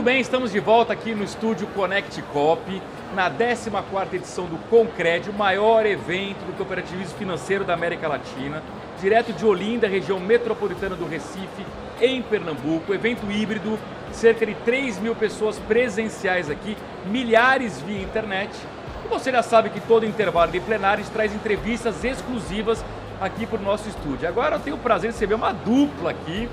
Muito 0.00 0.12
bem, 0.12 0.20
estamos 0.22 0.50
de 0.50 0.58
volta 0.58 0.94
aqui 0.94 1.14
no 1.14 1.22
estúdio 1.22 1.66
Connect 1.74 2.22
Cop, 2.32 2.82
na 3.14 3.30
14ª 3.30 4.14
edição 4.14 4.46
do 4.46 4.56
Concred, 4.70 5.28
o 5.28 5.32
maior 5.34 5.84
evento 5.84 6.38
do 6.46 6.56
cooperativismo 6.56 7.18
financeiro 7.18 7.64
da 7.64 7.74
América 7.74 8.08
Latina, 8.08 8.62
direto 8.98 9.30
de 9.30 9.44
Olinda, 9.44 9.86
região 9.86 10.18
metropolitana 10.18 10.96
do 10.96 11.06
Recife, 11.06 11.66
em 12.00 12.22
Pernambuco, 12.22 12.94
evento 12.94 13.30
híbrido, 13.30 13.78
cerca 14.10 14.46
de 14.46 14.54
3 14.54 14.98
mil 15.00 15.14
pessoas 15.14 15.58
presenciais 15.58 16.48
aqui, 16.48 16.78
milhares 17.04 17.78
via 17.82 18.00
internet. 18.00 18.56
E 19.04 19.08
você 19.08 19.30
já 19.30 19.42
sabe 19.42 19.68
que 19.68 19.80
todo 19.80 20.06
intervalo 20.06 20.50
de 20.50 20.60
plenários 20.60 21.10
traz 21.10 21.34
entrevistas 21.34 22.02
exclusivas 22.06 22.82
aqui 23.20 23.44
para 23.44 23.58
o 23.58 23.62
nosso 23.62 23.86
estúdio. 23.86 24.26
Agora 24.26 24.56
eu 24.56 24.60
tenho 24.60 24.76
o 24.76 24.80
prazer 24.80 25.10
de 25.10 25.16
receber 25.16 25.34
uma 25.34 25.52
dupla 25.52 26.12
aqui, 26.12 26.48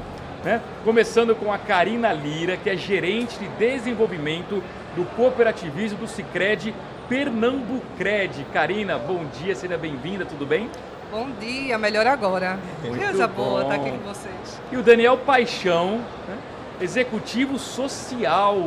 né? 0.48 0.62
Começando 0.86 1.36
com 1.36 1.52
a 1.52 1.58
Karina 1.58 2.14
Lira, 2.14 2.56
que 2.56 2.70
é 2.70 2.78
gerente 2.78 3.38
de 3.38 3.50
desenvolvimento 3.50 4.64
do 4.96 5.04
cooperativismo 5.18 6.00
do 6.00 6.08
Cicred 6.08 6.74
Pernambucred. 7.10 8.46
Karina, 8.54 8.98
bom 8.98 9.26
dia, 9.42 9.54
seja 9.54 9.78
bem-vinda, 9.78 10.24
tudo 10.24 10.46
bem? 10.46 10.70
Bom 11.12 11.30
dia, 11.38 11.78
melhor 11.78 12.08
agora. 12.08 12.58
Muito 12.82 12.98
Coisa 12.98 13.28
boa 13.28 13.64
estar 13.64 13.76
aqui 13.76 13.92
com 13.92 13.98
vocês. 13.98 14.62
E 14.72 14.78
o 14.78 14.82
Daniel 14.82 15.18
Paixão, 15.18 15.98
né? 16.26 16.38
executivo 16.80 17.60
social. 17.60 18.58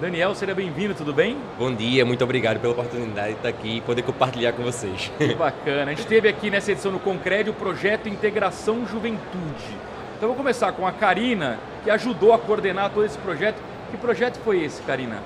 Daniel, 0.00 0.34
seja 0.34 0.54
bem-vindo, 0.54 0.94
tudo 0.94 1.12
bem? 1.12 1.36
Bom 1.58 1.74
dia, 1.74 2.06
muito 2.06 2.24
obrigado 2.24 2.58
pela 2.58 2.72
oportunidade 2.72 3.32
de 3.32 3.36
estar 3.36 3.48
aqui 3.50 3.76
e 3.76 3.80
poder 3.82 4.00
compartilhar 4.02 4.52
com 4.52 4.62
vocês. 4.62 5.12
Que 5.18 5.34
bacana. 5.34 5.90
A 5.90 5.94
gente 5.94 6.06
teve 6.06 6.26
aqui 6.26 6.50
nessa 6.50 6.72
edição 6.72 6.90
do 6.90 6.98
Concred 6.98 7.50
o 7.50 7.54
projeto 7.54 8.08
Integração 8.08 8.86
Juventude. 8.86 9.92
Então 10.22 10.28
vou 10.28 10.36
começar 10.36 10.70
com 10.70 10.86
a 10.86 10.92
Karina, 10.92 11.58
que 11.82 11.90
ajudou 11.90 12.32
a 12.32 12.38
coordenar 12.38 12.90
todo 12.90 13.04
esse 13.04 13.18
projeto. 13.18 13.60
Que 13.90 13.96
projeto 13.96 14.38
foi 14.44 14.62
esse, 14.62 14.80
Karina? 14.82 15.20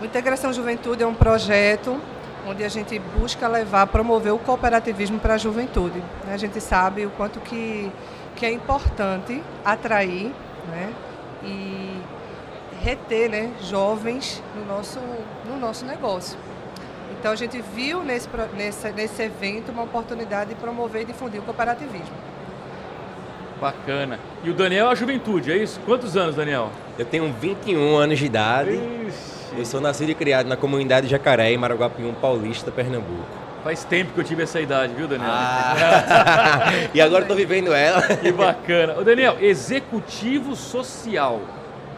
O 0.00 0.06
Integração 0.06 0.54
Juventude 0.54 1.02
é 1.02 1.06
um 1.06 1.12
projeto 1.14 2.00
onde 2.46 2.64
a 2.64 2.68
gente 2.70 2.98
busca 2.98 3.46
levar, 3.46 3.86
promover 3.88 4.32
o 4.32 4.38
cooperativismo 4.38 5.20
para 5.20 5.34
a 5.34 5.36
juventude. 5.36 6.02
A 6.32 6.38
gente 6.38 6.62
sabe 6.62 7.04
o 7.04 7.10
quanto 7.10 7.40
que, 7.40 7.92
que 8.36 8.46
é 8.46 8.50
importante 8.50 9.42
atrair 9.62 10.32
né, 10.70 10.94
e 11.44 12.00
reter 12.82 13.28
né, 13.28 13.52
jovens 13.60 14.42
no 14.56 14.64
nosso, 14.64 14.98
no 15.44 15.60
nosso 15.60 15.84
negócio. 15.84 16.38
Então 17.18 17.32
a 17.32 17.36
gente 17.36 17.60
viu 17.60 18.02
nesse, 18.02 18.30
nesse, 18.56 18.92
nesse 18.92 19.22
evento 19.22 19.70
uma 19.70 19.82
oportunidade 19.82 20.54
de 20.54 20.56
promover 20.56 21.02
e 21.02 21.04
difundir 21.04 21.38
o 21.38 21.44
cooperativismo. 21.44 22.30
Bacana. 23.60 24.18
E 24.42 24.50
o 24.50 24.54
Daniel 24.54 24.88
é 24.88 24.92
a 24.92 24.94
juventude, 24.94 25.52
é 25.52 25.56
isso? 25.56 25.78
Quantos 25.84 26.16
anos, 26.16 26.34
Daniel? 26.34 26.70
Eu 26.98 27.04
tenho 27.04 27.32
21 27.40 27.96
anos 27.96 28.18
de 28.18 28.26
idade. 28.26 28.80
Eu 29.56 29.64
sou 29.64 29.80
nascido 29.80 30.10
e 30.10 30.14
criado 30.14 30.46
na 30.46 30.56
comunidade 30.56 31.06
Jacaré, 31.08 31.52
em 31.52 31.56
Maraguapium 31.58 32.14
Paulista, 32.14 32.70
Pernambuco. 32.70 33.24
Faz 33.62 33.84
tempo 33.84 34.12
que 34.14 34.20
eu 34.20 34.24
tive 34.24 34.42
essa 34.44 34.58
idade, 34.60 34.94
viu, 34.94 35.06
Daniel? 35.06 35.28
Ah. 35.30 35.74
e 36.94 37.00
agora 37.00 37.22
estou 37.22 37.36
vivendo 37.36 37.74
ela. 37.74 38.00
Que 38.16 38.32
bacana. 38.32 38.96
Ô, 38.98 39.04
Daniel, 39.04 39.36
executivo 39.40 40.56
social. 40.56 41.40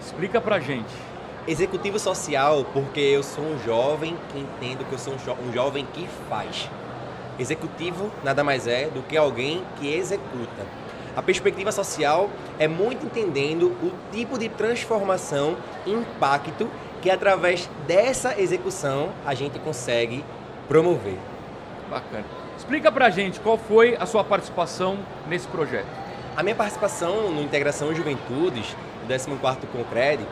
Explica 0.01 0.41
pra 0.41 0.59
gente. 0.59 0.91
Executivo 1.47 1.99
social, 1.99 2.65
porque 2.73 2.99
eu 3.01 3.23
sou 3.23 3.45
um 3.45 3.59
jovem 3.65 4.17
que 4.33 4.39
entendo 4.41 4.85
que 4.85 4.93
eu 4.93 4.99
sou 4.99 5.15
um, 5.15 5.17
jo- 5.17 5.37
um 5.49 5.53
jovem 5.53 5.87
que 5.93 6.09
faz. 6.29 6.69
Executivo 7.39 8.11
nada 8.25 8.43
mais 8.43 8.67
é 8.67 8.87
do 8.87 9.03
que 9.03 9.17
alguém 9.17 9.63
que 9.79 9.93
executa. 9.93 10.65
A 11.15 11.23
perspectiva 11.23 11.71
social 11.71 12.31
é 12.59 12.67
muito 12.67 13.05
entendendo 13.05 13.67
o 13.83 13.93
tipo 14.11 14.39
de 14.39 14.49
transformação, 14.49 15.57
impacto 15.87 16.71
que 17.03 17.11
através 17.11 17.69
dessa 17.87 18.41
execução 18.41 19.11
a 19.27 19.35
gente 19.35 19.59
consegue 19.59 20.25
promover. 20.69 21.19
Bacana. 21.91 22.25
Explica 22.57 22.91
pra 22.91 23.11
gente 23.11 23.41
qual 23.41 23.59
foi 23.59 23.97
a 23.99 24.07
sua 24.07 24.25
participação 24.25 24.99
nesse 25.29 25.47
projeto. 25.49 25.89
A 26.35 26.43
minha 26.43 26.55
participação 26.55 27.31
no 27.31 27.43
Integração 27.43 27.95
Juventudes, 27.95 28.75
do 29.07 29.13
14º 29.13 29.67
Concred, 29.71 30.25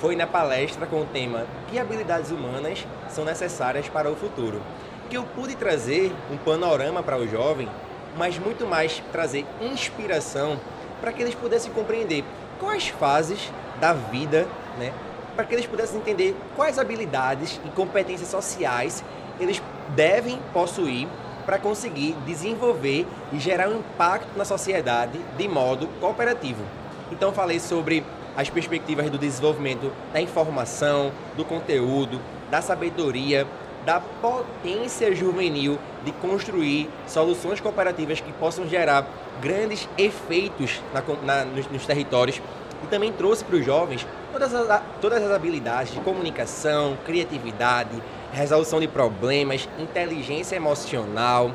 foi 0.00 0.14
na 0.14 0.26
palestra 0.26 0.86
com 0.86 1.00
o 1.00 1.06
tema 1.06 1.46
Que 1.68 1.78
habilidades 1.78 2.30
humanas 2.30 2.86
são 3.08 3.24
necessárias 3.24 3.88
para 3.88 4.10
o 4.10 4.16
futuro? 4.16 4.60
Que 5.08 5.16
eu 5.16 5.24
pude 5.24 5.54
trazer 5.54 6.12
um 6.30 6.36
panorama 6.36 7.02
para 7.02 7.16
o 7.16 7.26
jovem, 7.26 7.68
mas 8.16 8.38
muito 8.38 8.66
mais 8.66 9.02
trazer 9.12 9.44
inspiração 9.60 10.58
para 11.00 11.12
que 11.12 11.22
eles 11.22 11.34
pudessem 11.34 11.72
compreender 11.72 12.24
quais 12.58 12.88
fases 12.88 13.52
da 13.80 13.92
vida, 13.92 14.46
né? 14.78 14.92
Para 15.34 15.44
que 15.44 15.54
eles 15.54 15.66
pudessem 15.66 15.98
entender 15.98 16.34
quais 16.56 16.78
habilidades 16.78 17.60
e 17.64 17.68
competências 17.70 18.28
sociais 18.28 19.04
eles 19.38 19.62
devem 19.94 20.38
possuir 20.52 21.06
para 21.44 21.58
conseguir 21.58 22.16
desenvolver 22.26 23.06
e 23.32 23.38
gerar 23.38 23.68
um 23.68 23.78
impacto 23.78 24.36
na 24.36 24.44
sociedade 24.44 25.20
de 25.36 25.46
modo 25.46 25.86
cooperativo. 26.00 26.64
Então 27.12 27.32
falei 27.32 27.60
sobre 27.60 28.02
as 28.36 28.50
perspectivas 28.50 29.08
do 29.08 29.18
desenvolvimento 29.18 29.92
da 30.12 30.20
informação, 30.20 31.12
do 31.36 31.44
conteúdo, 31.44 32.20
da 32.50 32.60
sabedoria, 32.60 33.46
da 33.86 34.00
potência 34.20 35.14
juvenil 35.14 35.78
de 36.04 36.10
construir 36.12 36.90
soluções 37.06 37.60
cooperativas 37.60 38.20
que 38.20 38.32
possam 38.32 38.68
gerar 38.68 39.06
grandes 39.40 39.88
efeitos 39.96 40.82
na 40.92 41.02
na- 41.24 41.44
nos, 41.44 41.66
nos 41.68 41.86
territórios 41.86 42.42
e 42.82 42.86
também 42.88 43.12
trouxe 43.12 43.44
para 43.44 43.56
os 43.56 43.64
jovens 43.64 44.06
todas 44.32 44.52
as, 44.52 44.82
todas 45.00 45.22
as 45.22 45.30
habilidades 45.30 45.94
de 45.94 46.00
comunicação, 46.00 46.98
criatividade, 47.06 48.02
resolução 48.32 48.80
de 48.80 48.88
problemas, 48.88 49.68
inteligência 49.78 50.56
emocional, 50.56 51.52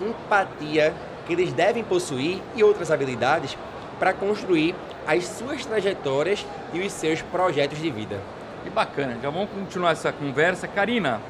empatia 0.00 0.94
que 1.26 1.32
eles 1.32 1.52
devem 1.52 1.82
possuir 1.82 2.40
e 2.54 2.62
outras 2.62 2.90
habilidades 2.90 3.56
para 3.98 4.12
construir 4.12 4.74
as 5.06 5.24
suas 5.26 5.64
trajetórias 5.64 6.44
e 6.72 6.80
os 6.80 6.92
seus 6.92 7.22
projetos 7.22 7.78
de 7.78 7.90
vida. 7.90 8.20
Que 8.62 8.70
bacana. 8.70 9.16
Já 9.22 9.30
vamos 9.30 9.48
continuar 9.50 9.92
essa 9.92 10.12
conversa. 10.12 10.68
Karina, 10.68 11.20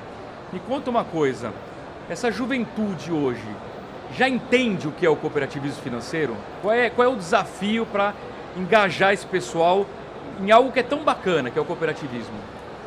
me 0.53 0.61
conta 0.61 0.91
uma 0.91 1.05
coisa. 1.05 1.53
Essa 2.09 2.31
juventude 2.31 3.11
hoje 3.13 3.47
já 4.17 4.29
entende 4.29 4.87
o 4.87 4.93
que 4.93 5.05
é 5.05 5.11
o 5.11 5.17
cooperativismo 5.17 5.83
financeiro? 5.83 6.37
Qual 6.63 6.73
é, 6.73 6.89
qual 6.91 7.09
é 7.09 7.11
o 7.11 7.17
desafio 7.17 7.87
para 7.87 8.15
engajar 8.57 9.13
esse 9.13 9.27
pessoal 9.27 9.87
em 10.41 10.51
algo 10.51 10.71
que 10.71 10.81
é 10.81 10.83
tão 10.83 11.03
bacana, 11.03 11.51
que 11.51 11.59
é 11.59 11.63
o 11.63 11.65
cooperativismo? 11.65 12.37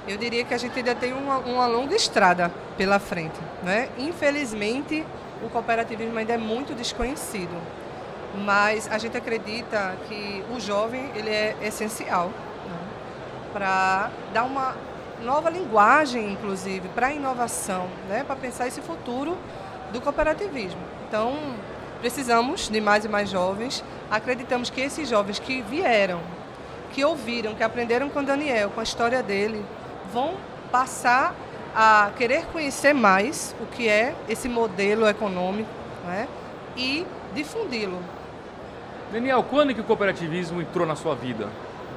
Eu 0.07 0.17
diria 0.17 0.43
que 0.43 0.53
a 0.53 0.57
gente 0.57 0.77
ainda 0.77 0.95
tem 0.95 1.13
uma, 1.13 1.37
uma 1.37 1.67
longa 1.67 1.95
estrada 1.95 2.51
pela 2.77 2.97
frente. 2.97 3.39
Né? 3.61 3.89
Infelizmente, 3.97 5.05
o 5.43 5.49
cooperativismo 5.49 6.17
ainda 6.17 6.33
é 6.33 6.37
muito 6.37 6.73
desconhecido. 6.73 7.55
Mas 8.45 8.89
a 8.91 8.97
gente 8.97 9.17
acredita 9.17 9.95
que 10.07 10.43
o 10.55 10.59
jovem 10.59 11.11
ele 11.15 11.29
é 11.29 11.55
essencial 11.61 12.27
né? 12.27 12.77
para 13.53 14.09
dar 14.33 14.43
uma 14.45 14.75
nova 15.23 15.49
linguagem, 15.49 16.31
inclusive, 16.31 16.87
para 16.89 17.07
a 17.07 17.13
inovação, 17.13 17.87
né? 18.07 18.23
para 18.23 18.35
pensar 18.35 18.67
esse 18.67 18.81
futuro 18.81 19.37
do 19.91 20.01
cooperativismo. 20.01 20.79
Então, 21.07 21.35
precisamos 21.99 22.69
de 22.69 22.79
mais 22.79 23.05
e 23.05 23.09
mais 23.09 23.29
jovens. 23.29 23.83
Acreditamos 24.09 24.69
que 24.69 24.81
esses 24.81 25.09
jovens 25.09 25.39
que 25.39 25.61
vieram, 25.61 26.19
que 26.91 27.03
ouviram, 27.03 27.55
que 27.55 27.63
aprenderam 27.63 28.09
com 28.09 28.23
Daniel, 28.23 28.69
com 28.69 28.79
a 28.79 28.83
história 28.83 29.21
dele, 29.21 29.63
vão 30.13 30.35
passar 30.71 31.35
a 31.75 32.11
querer 32.17 32.45
conhecer 32.47 32.93
mais 32.93 33.55
o 33.61 33.65
que 33.65 33.87
é 33.87 34.15
esse 34.27 34.49
modelo 34.49 35.07
econômico 35.07 35.69
né? 36.05 36.27
e 36.75 37.05
difundi-lo. 37.33 37.99
Daniel, 39.11 39.43
quando 39.43 39.73
que 39.73 39.81
o 39.81 39.83
cooperativismo 39.83 40.61
entrou 40.61 40.85
na 40.85 40.95
sua 40.95 41.15
vida? 41.15 41.47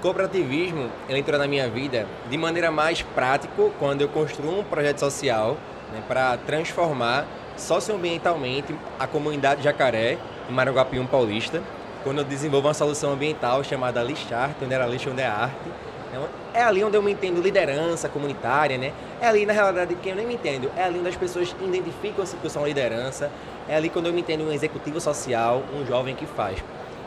Cooperativismo 0.02 0.90
ele 1.08 1.20
entrou 1.20 1.38
na 1.38 1.46
minha 1.46 1.70
vida 1.70 2.08
de 2.28 2.36
maneira 2.36 2.72
mais 2.72 3.02
prática 3.02 3.70
quando 3.78 4.00
eu 4.00 4.08
construo 4.08 4.58
um 4.58 4.64
projeto 4.64 4.98
social 4.98 5.56
né, 5.92 6.02
para 6.08 6.36
transformar 6.38 7.24
socioambientalmente 7.56 8.74
a 8.98 9.06
comunidade 9.06 9.62
Jacaré, 9.62 10.18
em 10.50 10.52
Maraguapium 10.52 11.06
Paulista, 11.06 11.62
quando 12.02 12.18
eu 12.18 12.24
desenvolvo 12.24 12.66
uma 12.66 12.74
solução 12.74 13.12
ambiental 13.12 13.62
chamada 13.62 14.02
Lixarte, 14.02 14.64
onde 14.64 14.74
era 14.74 14.86
lixo, 14.86 15.08
onde 15.08 15.22
é 15.22 15.26
arte. 15.26 15.70
Então, 16.10 16.28
é 16.52 16.62
ali 16.62 16.82
onde 16.82 16.96
eu 16.96 17.02
me 17.02 17.12
entendo 17.12 17.40
liderança 17.40 18.08
comunitária, 18.08 18.76
né? 18.76 18.92
É 19.20 19.28
ali, 19.28 19.46
na 19.46 19.52
realidade, 19.52 19.94
que 19.94 20.08
eu 20.08 20.16
nem 20.16 20.26
me 20.26 20.34
entendo. 20.34 20.68
É 20.76 20.82
ali 20.82 20.98
onde 20.98 21.10
as 21.10 21.16
pessoas 21.16 21.54
identificam-se 21.62 22.36
que 22.36 22.58
liderança. 22.64 23.30
É 23.68 23.76
ali 23.76 23.88
quando 23.88 24.06
eu 24.06 24.12
me 24.12 24.20
entendo 24.20 24.44
um 24.44 24.52
executivo 24.52 25.00
social, 25.00 25.62
um 25.72 25.86
jovem 25.86 26.16
que 26.16 26.26
faz. 26.26 26.58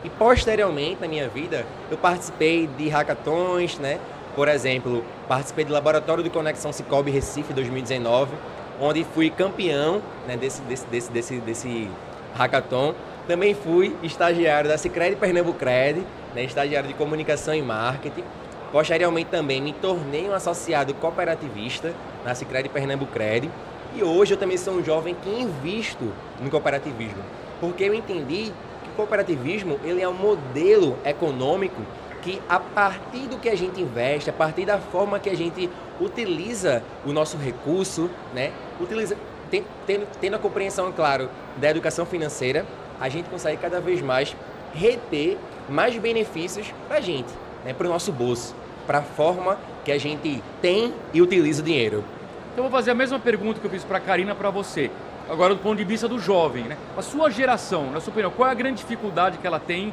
E 0.06 0.10
posteriormente, 0.10 0.98
na 1.00 1.08
minha 1.08 1.28
vida, 1.28 1.66
eu 1.90 1.98
participei 1.98 2.68
de 2.78 2.88
hackathons, 2.88 3.76
né? 3.80 3.98
Por 4.36 4.46
exemplo, 4.46 5.04
participei 5.26 5.64
do 5.64 5.72
Laboratório 5.72 6.22
de 6.22 6.30
Conexão 6.30 6.72
Cicobi 6.72 7.10
Recife 7.10 7.52
2019, 7.52 8.36
onde 8.80 9.02
fui 9.02 9.30
campeão 9.30 10.00
né, 10.28 10.36
desse, 10.36 10.62
desse, 10.62 10.86
desse, 10.86 11.10
desse, 11.10 11.38
desse 11.40 11.90
hackathon. 12.36 12.94
Também 13.26 13.52
fui 13.52 13.96
estagiário 14.00 14.70
da 14.70 14.78
Cicred 14.78 15.16
Pernambucred, 15.16 16.06
né, 16.36 16.44
estagiário 16.44 16.86
de 16.86 16.94
comunicação 16.94 17.52
e 17.52 17.60
marketing. 17.60 18.22
Posteriormente 18.70 19.28
também 19.28 19.60
me 19.60 19.72
tornei 19.72 20.30
um 20.30 20.34
associado 20.34 20.94
cooperativista 20.94 21.92
na 22.24 22.32
Sicredi 22.32 22.68
Pernambucred 22.68 23.50
e 23.96 24.04
hoje 24.04 24.34
eu 24.34 24.38
também 24.38 24.56
sou 24.56 24.74
um 24.74 24.84
jovem 24.84 25.16
que 25.20 25.30
invisto 25.30 26.12
no 26.40 26.48
cooperativismo, 26.48 27.24
porque 27.60 27.82
eu 27.82 27.94
entendi 27.94 28.52
cooperativismo 28.96 29.78
ele 29.84 30.02
é 30.02 30.08
um 30.08 30.14
modelo 30.14 30.96
econômico 31.04 31.80
que 32.22 32.40
a 32.48 32.58
partir 32.58 33.28
do 33.28 33.38
que 33.38 33.48
a 33.48 33.56
gente 33.56 33.80
investe, 33.80 34.28
a 34.28 34.32
partir 34.32 34.64
da 34.64 34.78
forma 34.78 35.20
que 35.20 35.30
a 35.30 35.36
gente 35.36 35.70
utiliza 36.00 36.82
o 37.04 37.12
nosso 37.12 37.36
recurso, 37.36 38.10
né, 38.34 38.50
utiliza, 38.80 39.16
tendo, 39.48 40.08
tendo 40.20 40.34
a 40.34 40.38
compreensão, 40.38 40.90
claro, 40.90 41.30
da 41.56 41.70
educação 41.70 42.04
financeira, 42.04 42.66
a 43.00 43.08
gente 43.08 43.28
consegue 43.28 43.58
cada 43.58 43.80
vez 43.80 44.02
mais 44.02 44.34
reter 44.74 45.38
mais 45.68 45.96
benefícios 45.96 46.72
para 46.88 46.98
a 46.98 47.00
gente, 47.00 47.32
né, 47.64 47.72
para 47.72 47.86
o 47.86 47.90
nosso 47.90 48.12
bolso, 48.12 48.54
para 48.86 48.98
a 48.98 49.02
forma 49.02 49.58
que 49.84 49.92
a 49.92 49.98
gente 49.98 50.42
tem 50.60 50.92
e 51.12 51.20
utiliza 51.22 51.62
o 51.62 51.64
dinheiro. 51.64 52.04
Então 52.52 52.64
vou 52.64 52.72
fazer 52.72 52.90
a 52.90 52.94
mesma 52.94 53.18
pergunta 53.18 53.60
que 53.60 53.66
eu 53.66 53.70
fiz 53.70 53.84
para 53.84 53.98
a 53.98 54.00
Karina 54.00 54.34
para 54.34 54.50
você. 54.50 54.90
Agora 55.28 55.56
do 55.56 55.60
ponto 55.60 55.76
de 55.76 55.84
vista 55.84 56.06
do 56.06 56.20
jovem, 56.20 56.64
né? 56.64 56.76
A 56.96 57.02
sua 57.02 57.28
geração, 57.30 57.90
na 57.90 58.00
sua 58.00 58.12
opinião, 58.12 58.30
qual 58.30 58.48
é 58.48 58.52
a 58.52 58.54
grande 58.54 58.80
dificuldade 58.80 59.38
que 59.38 59.46
ela 59.46 59.58
tem 59.58 59.92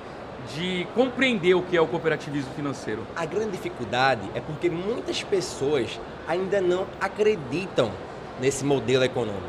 de 0.53 0.87
compreender 0.93 1.55
o 1.55 1.63
que 1.63 1.75
é 1.75 1.81
o 1.81 1.87
cooperativismo 1.87 2.53
financeiro? 2.53 3.01
A 3.15 3.25
grande 3.25 3.51
dificuldade 3.53 4.21
é 4.35 4.39
porque 4.39 4.69
muitas 4.69 5.23
pessoas 5.23 5.99
ainda 6.27 6.61
não 6.61 6.85
acreditam 7.01 7.91
nesse 8.39 8.63
modelo 8.63 9.03
econômico. 9.03 9.41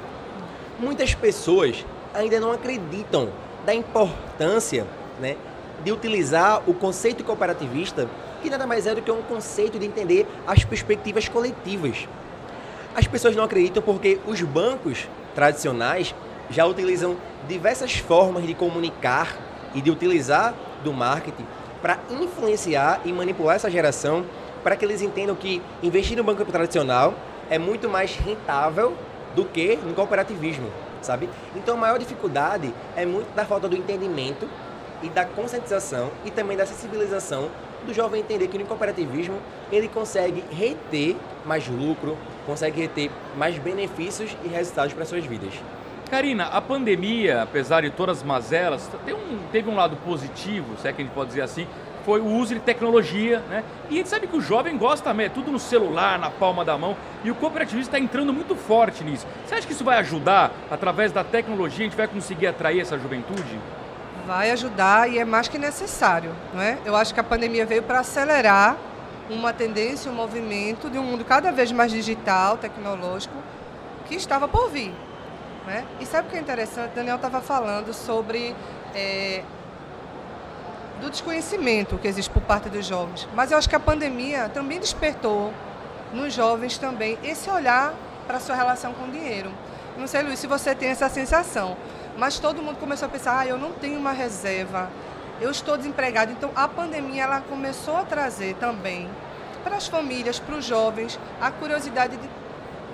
Muitas 0.78 1.14
pessoas 1.14 1.84
ainda 2.14 2.40
não 2.40 2.50
acreditam 2.50 3.28
da 3.66 3.74
importância 3.74 4.86
né, 5.20 5.36
de 5.84 5.92
utilizar 5.92 6.62
o 6.66 6.72
conceito 6.72 7.22
cooperativista, 7.22 8.08
que 8.42 8.48
nada 8.48 8.66
mais 8.66 8.86
é 8.86 8.94
do 8.94 9.02
que 9.02 9.10
um 9.10 9.22
conceito 9.22 9.78
de 9.78 9.84
entender 9.84 10.26
as 10.46 10.64
perspectivas 10.64 11.28
coletivas. 11.28 12.08
As 12.94 13.06
pessoas 13.06 13.36
não 13.36 13.44
acreditam 13.44 13.82
porque 13.82 14.18
os 14.26 14.40
bancos 14.40 15.08
tradicionais 15.34 16.14
já 16.50 16.64
utilizam 16.66 17.16
diversas 17.48 17.96
formas 17.96 18.46
de 18.46 18.54
comunicar 18.54 19.36
e 19.74 19.80
de 19.80 19.90
utilizar 19.90 20.54
do 20.82 20.92
marketing 20.92 21.46
para 21.82 21.98
influenciar 22.10 23.00
e 23.04 23.12
manipular 23.12 23.56
essa 23.56 23.70
geração 23.70 24.24
para 24.62 24.76
que 24.76 24.84
eles 24.84 25.02
entendam 25.02 25.34
que 25.34 25.60
investir 25.82 26.16
no 26.16 26.24
banco 26.24 26.44
tradicional 26.44 27.14
é 27.50 27.58
muito 27.58 27.88
mais 27.88 28.16
rentável 28.16 28.96
do 29.34 29.44
que 29.44 29.76
no 29.76 29.92
cooperativismo, 29.94 30.70
sabe? 31.02 31.28
Então 31.54 31.74
a 31.74 31.78
maior 31.78 31.98
dificuldade 31.98 32.72
é 32.96 33.04
muito 33.04 33.34
da 33.34 33.44
falta 33.44 33.68
do 33.68 33.76
entendimento 33.76 34.48
e 35.02 35.08
da 35.08 35.24
conscientização 35.24 36.10
e 36.24 36.30
também 36.30 36.56
da 36.56 36.64
sensibilização 36.64 37.50
do 37.84 37.92
jovem 37.92 38.20
entender 38.20 38.48
que 38.48 38.56
no 38.56 38.64
cooperativismo 38.64 39.38
ele 39.70 39.88
consegue 39.88 40.42
reter 40.50 41.16
mais 41.44 41.68
lucro, 41.68 42.16
consegue 42.46 42.80
reter 42.80 43.10
mais 43.36 43.58
benefícios 43.58 44.36
e 44.44 44.48
resultados 44.48 44.92
para 44.92 45.04
suas 45.04 45.24
vidas. 45.24 45.54
Karina, 46.10 46.44
a 46.44 46.60
pandemia, 46.60 47.42
apesar 47.42 47.82
de 47.82 47.90
todas 47.90 48.18
as 48.18 48.22
mazelas, 48.22 48.88
um, 49.08 49.38
teve 49.50 49.68
um 49.68 49.74
lado 49.74 49.96
positivo, 49.96 50.76
se 50.80 50.86
é 50.86 50.92
que 50.92 51.02
a 51.02 51.04
gente 51.04 51.14
pode 51.14 51.28
dizer 51.28 51.42
assim, 51.42 51.66
foi 52.04 52.20
o 52.20 52.26
uso 52.26 52.54
de 52.54 52.60
tecnologia, 52.60 53.40
né? 53.48 53.64
E 53.88 53.94
a 53.94 53.96
gente 53.96 54.10
sabe 54.10 54.26
que 54.26 54.36
o 54.36 54.40
jovem 54.40 54.76
gosta 54.76 55.10
também, 55.10 55.26
é 55.26 55.28
tudo 55.28 55.50
no 55.50 55.58
celular, 55.58 56.18
na 56.18 56.30
palma 56.30 56.64
da 56.64 56.76
mão, 56.76 56.94
e 57.24 57.30
o 57.30 57.34
cooperativismo 57.34 57.88
está 57.88 57.98
entrando 57.98 58.32
muito 58.32 58.54
forte 58.54 59.02
nisso. 59.02 59.26
Você 59.46 59.54
acha 59.54 59.66
que 59.66 59.72
isso 59.72 59.84
vai 59.84 59.98
ajudar, 59.98 60.52
através 60.70 61.10
da 61.10 61.24
tecnologia, 61.24 61.86
a 61.86 61.88
gente 61.88 61.96
vai 61.96 62.06
conseguir 62.06 62.46
atrair 62.46 62.80
essa 62.80 62.98
juventude? 62.98 63.58
Vai 64.26 64.50
ajudar 64.50 65.10
e 65.10 65.18
é 65.18 65.24
mais 65.24 65.48
que 65.48 65.58
necessário, 65.58 66.30
não 66.52 66.62
é? 66.62 66.78
Eu 66.84 66.94
acho 66.94 67.12
que 67.12 67.20
a 67.20 67.24
pandemia 67.24 67.64
veio 67.64 67.82
para 67.82 68.00
acelerar 68.00 68.76
uma 69.30 69.52
tendência, 69.52 70.10
um 70.10 70.14
movimento 70.14 70.90
de 70.90 70.98
um 70.98 71.02
mundo 71.02 71.24
cada 71.24 71.50
vez 71.50 71.72
mais 71.72 71.90
digital, 71.90 72.58
tecnológico, 72.58 73.34
que 74.06 74.14
estava 74.14 74.46
por 74.46 74.70
vir. 74.70 74.94
Né? 75.66 75.84
E 76.00 76.06
sabe 76.06 76.28
o 76.28 76.30
que 76.30 76.36
é 76.36 76.40
interessante? 76.40 76.92
Daniel 76.94 77.16
estava 77.16 77.40
falando 77.40 77.94
sobre 77.94 78.54
é, 78.94 79.42
do 81.00 81.10
desconhecimento 81.10 81.98
que 81.98 82.06
existe 82.06 82.30
por 82.30 82.42
parte 82.42 82.68
dos 82.68 82.86
jovens. 82.86 83.26
Mas 83.34 83.50
eu 83.50 83.58
acho 83.58 83.68
que 83.68 83.76
a 83.76 83.80
pandemia 83.80 84.50
também 84.50 84.78
despertou 84.78 85.52
nos 86.12 86.32
jovens 86.32 86.78
também 86.78 87.18
esse 87.22 87.50
olhar 87.50 87.94
para 88.26 88.36
a 88.36 88.40
sua 88.40 88.54
relação 88.54 88.92
com 88.92 89.04
o 89.04 89.10
dinheiro. 89.10 89.50
Não 89.96 90.06
sei, 90.06 90.22
Luiz, 90.22 90.38
se 90.38 90.46
você 90.46 90.74
tem 90.74 90.88
essa 90.88 91.08
sensação, 91.08 91.76
mas 92.16 92.38
todo 92.38 92.62
mundo 92.62 92.78
começou 92.78 93.06
a 93.06 93.10
pensar, 93.10 93.38
ah, 93.38 93.46
eu 93.46 93.58
não 93.58 93.72
tenho 93.72 93.98
uma 93.98 94.12
reserva, 94.12 94.90
eu 95.40 95.50
estou 95.50 95.76
desempregado. 95.76 96.32
Então 96.32 96.50
a 96.54 96.68
pandemia 96.68 97.24
ela 97.24 97.40
começou 97.40 97.96
a 97.96 98.04
trazer 98.04 98.54
também 98.56 99.08
para 99.62 99.76
as 99.76 99.86
famílias, 99.86 100.38
para 100.38 100.56
os 100.56 100.64
jovens, 100.64 101.18
a 101.40 101.50
curiosidade 101.50 102.16
de 102.16 102.28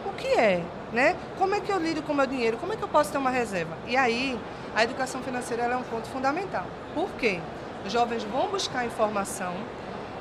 o 0.07 0.13
que 0.13 0.29
é 0.29 0.63
né? 0.93 1.17
Como 1.39 1.55
é 1.55 1.61
que 1.61 1.71
eu 1.71 1.79
lido 1.79 2.03
com 2.03 2.13
o 2.13 2.17
meu 2.17 2.27
dinheiro? 2.27 2.57
Como 2.57 2.73
é 2.73 2.77
que 2.77 2.83
eu 2.83 2.89
posso 2.89 3.11
ter 3.11 3.19
uma 3.19 3.31
reserva? 3.31 3.77
E 3.87 3.97
aí, 3.97 4.39
a 4.75 4.85
educação 4.85 5.23
financeira 5.23 5.65
é 5.65 5.77
um 5.77 5.83
ponto 5.83 6.09
fundamental. 6.09 6.67
Por 6.95 7.09
quê? 7.13 7.41
Os 7.85 7.93
jovens 7.93 8.23
vão 8.25 8.49
buscar 8.49 8.85
informação, 8.85 9.55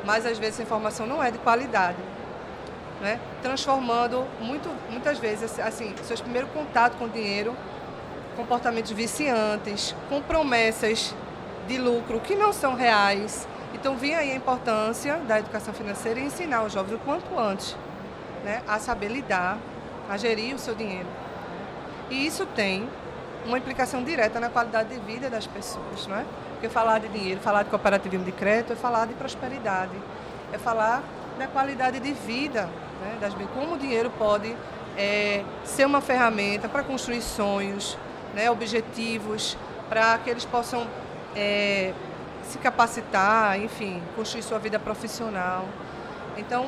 mas 0.05 0.25
às 0.25 0.37
vezes 0.37 0.59
a 0.59 0.63
informação 0.63 1.05
não 1.05 1.23
é 1.23 1.31
de 1.31 1.37
qualidade. 1.39 1.97
Né? 3.01 3.19
Transformando 3.41 4.25
muito, 4.41 4.69
muitas 4.89 5.17
vezes 5.17 5.59
assim, 5.59 5.95
seus 6.03 6.21
primeiros 6.21 6.51
contatos 6.51 6.97
com 6.97 7.05
o 7.05 7.09
dinheiro, 7.09 7.55
comportamentos 8.35 8.91
viciantes, 8.91 9.95
com 10.09 10.21
promessas 10.21 11.15
de 11.69 11.77
lucro 11.77 12.19
que 12.19 12.35
não 12.35 12.51
são 12.51 12.73
reais. 12.73 13.47
Então, 13.73 13.95
vem 13.95 14.15
aí 14.15 14.31
a 14.31 14.35
importância 14.35 15.17
da 15.17 15.39
educação 15.39 15.73
financeira 15.73 16.19
e 16.19 16.23
ensinar 16.23 16.63
os 16.63 16.73
jovens 16.73 16.95
o 16.95 16.99
quanto 16.99 17.37
antes 17.37 17.77
né, 18.43 18.61
a 18.67 18.79
saber 18.79 19.09
lidar 19.09 19.57
a 20.09 20.17
gerir 20.17 20.55
o 20.55 20.59
seu 20.59 20.73
dinheiro. 20.73 21.07
E 22.09 22.25
isso 22.25 22.45
tem 22.47 22.89
uma 23.45 23.57
implicação 23.57 24.03
direta 24.03 24.39
na 24.39 24.49
qualidade 24.49 24.89
de 24.89 24.99
vida 25.01 25.29
das 25.29 25.45
pessoas, 25.45 26.07
não 26.07 26.17
é? 26.17 26.25
Porque 26.53 26.67
falar 26.67 26.99
de 26.99 27.07
dinheiro, 27.09 27.39
falar 27.39 27.63
de 27.63 27.69
cooperativismo 27.69 28.25
de 28.25 28.31
crédito 28.31 28.73
é 28.73 28.75
falar 28.75 29.05
de 29.05 29.13
prosperidade, 29.13 29.93
é 30.51 30.57
falar 30.57 31.03
da 31.37 31.47
qualidade 31.47 31.99
de 31.99 32.11
vida, 32.11 32.63
né? 33.01 33.17
das, 33.21 33.33
como 33.53 33.75
o 33.75 33.77
dinheiro 33.77 34.11
pode 34.17 34.53
é, 34.97 35.43
ser 35.63 35.85
uma 35.85 36.01
ferramenta 36.01 36.67
para 36.67 36.83
construir 36.83 37.21
sonhos, 37.21 37.97
né? 38.33 38.49
objetivos, 38.49 39.55
para 39.87 40.17
que 40.17 40.29
eles 40.29 40.43
possam 40.43 40.85
é, 41.35 41.93
se 42.43 42.57
capacitar, 42.57 43.59
enfim, 43.59 44.01
construir 44.15 44.43
sua 44.43 44.59
vida 44.59 44.79
profissional. 44.79 45.65
Então, 46.37 46.67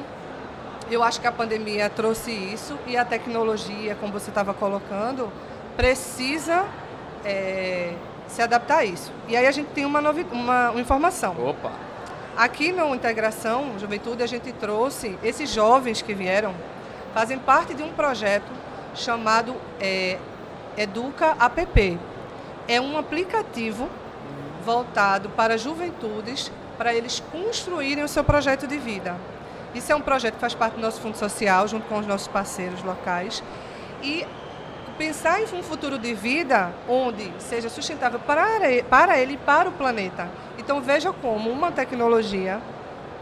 eu 0.89 1.01
acho 1.03 1.21
que 1.21 1.27
a 1.27 1.31
pandemia 1.31 1.89
trouxe 1.89 2.31
isso 2.31 2.77
e 2.85 2.97
a 2.97 3.05
tecnologia, 3.05 3.95
como 3.95 4.11
você 4.11 4.29
estava 4.29 4.53
colocando, 4.53 5.31
precisa 5.75 6.65
é, 7.23 7.93
se 8.27 8.41
adaptar 8.41 8.79
a 8.79 8.85
isso. 8.85 9.11
E 9.27 9.35
aí 9.35 9.47
a 9.47 9.51
gente 9.51 9.69
tem 9.69 9.85
uma, 9.85 10.01
novi 10.01 10.25
uma, 10.31 10.71
uma 10.71 10.81
informação. 10.81 11.35
Opa! 11.39 11.71
Aqui 12.35 12.71
no 12.71 12.95
Integração 12.95 13.77
Juventude, 13.77 14.23
a 14.23 14.27
gente 14.27 14.51
trouxe 14.53 15.17
esses 15.23 15.49
jovens 15.49 16.01
que 16.01 16.13
vieram, 16.13 16.53
fazem 17.13 17.37
parte 17.37 17.73
de 17.73 17.83
um 17.83 17.91
projeto 17.91 18.51
chamado 18.95 19.55
é, 19.79 20.17
Educa 20.77 21.35
App. 21.39 21.99
É 22.67 22.79
um 22.79 22.97
aplicativo 22.97 23.89
voltado 24.61 25.29
para 25.29 25.57
juventudes, 25.57 26.51
para 26.77 26.93
eles 26.93 27.19
construírem 27.31 28.03
o 28.03 28.07
seu 28.07 28.23
projeto 28.23 28.67
de 28.67 28.77
vida. 28.77 29.15
Isso 29.73 29.91
é 29.91 29.95
um 29.95 30.01
projeto 30.01 30.35
que 30.35 30.39
faz 30.39 30.53
parte 30.53 30.75
do 30.75 30.81
nosso 30.81 31.01
Fundo 31.01 31.17
Social, 31.17 31.67
junto 31.67 31.87
com 31.87 31.97
os 31.97 32.07
nossos 32.07 32.27
parceiros 32.27 32.83
locais. 32.83 33.43
E 34.01 34.25
pensar 34.97 35.41
em 35.41 35.45
um 35.55 35.63
futuro 35.63 35.97
de 35.97 36.13
vida 36.13 36.71
onde 36.87 37.31
seja 37.39 37.69
sustentável 37.69 38.19
para 38.19 38.69
ele, 39.19 39.33
e 39.33 39.37
para 39.37 39.69
o 39.69 39.71
planeta. 39.71 40.29
Então 40.57 40.81
veja 40.81 41.11
como 41.11 41.49
uma 41.49 41.71
tecnologia 41.71 42.61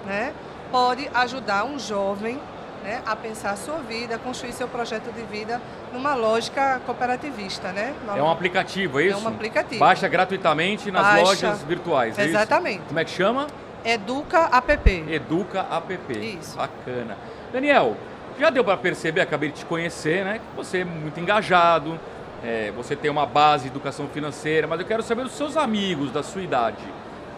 né, 0.06 0.34
pode 0.72 1.10
ajudar 1.14 1.66
um 1.66 1.80
jovem 1.80 2.40
né, 2.84 3.02
a 3.06 3.16
pensar 3.16 3.52
a 3.52 3.56
sua 3.56 3.78
vida, 3.78 4.18
construir 4.18 4.54
seu 4.54 4.68
projeto 4.68 5.12
de 5.14 5.22
vida 5.24 5.62
numa 5.94 6.16
lógica 6.16 6.82
cooperativista. 6.86 7.72
Né? 7.72 7.94
é 8.16 8.22
um 8.22 8.30
aplicativo, 8.30 9.00
é 9.00 9.06
isso? 9.06 9.18
É 9.18 9.22
um 9.22 9.28
aplicativo. 9.28 9.80
Baixa 9.80 10.08
gratuitamente 10.08 10.92
nas 10.92 11.04
Baixa. 11.04 11.22
lojas 11.24 11.64
virtuais, 11.64 12.18
é 12.18 12.26
Exatamente. 12.26 12.80
Isso? 12.80 12.88
Como 12.88 13.00
é 13.00 13.06
que 13.06 13.12
chama? 13.12 13.48
Educa 13.84 14.50
App. 14.52 15.06
Educa 15.10 15.66
App. 15.72 16.38
Isso. 16.40 16.58
Bacana. 16.58 17.18
Daniel, 17.52 17.96
já 18.40 18.50
deu 18.50 18.64
para 18.64 18.78
perceber, 18.78 19.22
acabei 19.22 19.50
de 19.50 19.60
te 19.60 19.66
conhecer, 19.66 20.24
né? 20.24 20.40
Que 20.40 20.56
você 20.56 20.80
é 20.80 20.86
muito 20.86 21.20
engajado, 21.20 22.00
é, 22.44 22.72
você 22.76 22.96
tem 22.96 23.12
uma 23.12 23.26
base 23.26 23.64
de 23.64 23.70
educação 23.70 24.08
financeira, 24.08 24.68
mas 24.68 24.80
eu 24.80 24.86
quero 24.86 25.04
saber 25.04 25.24
dos 25.24 25.34
seus 25.34 25.58
amigos 25.58 26.12
da 26.12 26.24
sua 26.24 26.42
idade. 26.42 26.84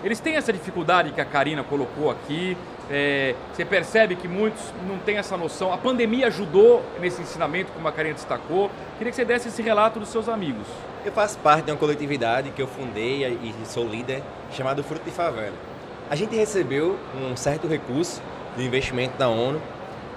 Eles 0.04 0.20
têm 0.20 0.36
essa 0.36 0.52
dificuldade 0.52 1.12
que 1.12 1.22
a 1.22 1.26
Karina 1.26 1.64
colocou 1.64 2.10
aqui. 2.10 2.58
É, 2.92 3.36
você 3.54 3.64
percebe 3.64 4.16
que 4.16 4.28
muitos 4.28 4.62
não 4.88 4.98
têm 5.00 5.18
essa 5.18 5.38
noção. 5.38 5.72
A 5.72 5.78
pandemia 5.78 6.28
ajudou 6.28 6.84
nesse 7.00 7.22
ensinamento, 7.22 7.72
como 7.72 7.88
a 7.88 7.92
Karina 7.92 8.16
destacou. 8.16 8.70
Queria 8.98 9.12
que 9.12 9.16
você 9.16 9.24
desse 9.24 9.48
esse 9.48 9.62
relato 9.62 10.00
dos 10.00 10.10
seus 10.10 10.28
amigos. 10.28 10.68
Eu 11.06 11.12
faço 11.12 11.38
parte 11.40 11.66
de 11.66 11.72
uma 11.72 11.78
coletividade 11.78 12.52
que 12.52 12.62
eu 12.62 12.68
fundei 12.68 13.26
e 13.26 13.54
sou 13.66 13.88
líder, 13.88 14.22
chamado 14.52 14.84
Fruto 14.84 15.06
de 15.06 15.12
Favela 15.12 15.72
a 16.12 16.16
gente 16.18 16.36
recebeu 16.36 17.00
um 17.16 17.38
certo 17.38 17.70
recurso 17.70 18.22
do 18.58 18.62
investimento 18.62 19.18
da 19.18 19.30
ONU 19.30 19.62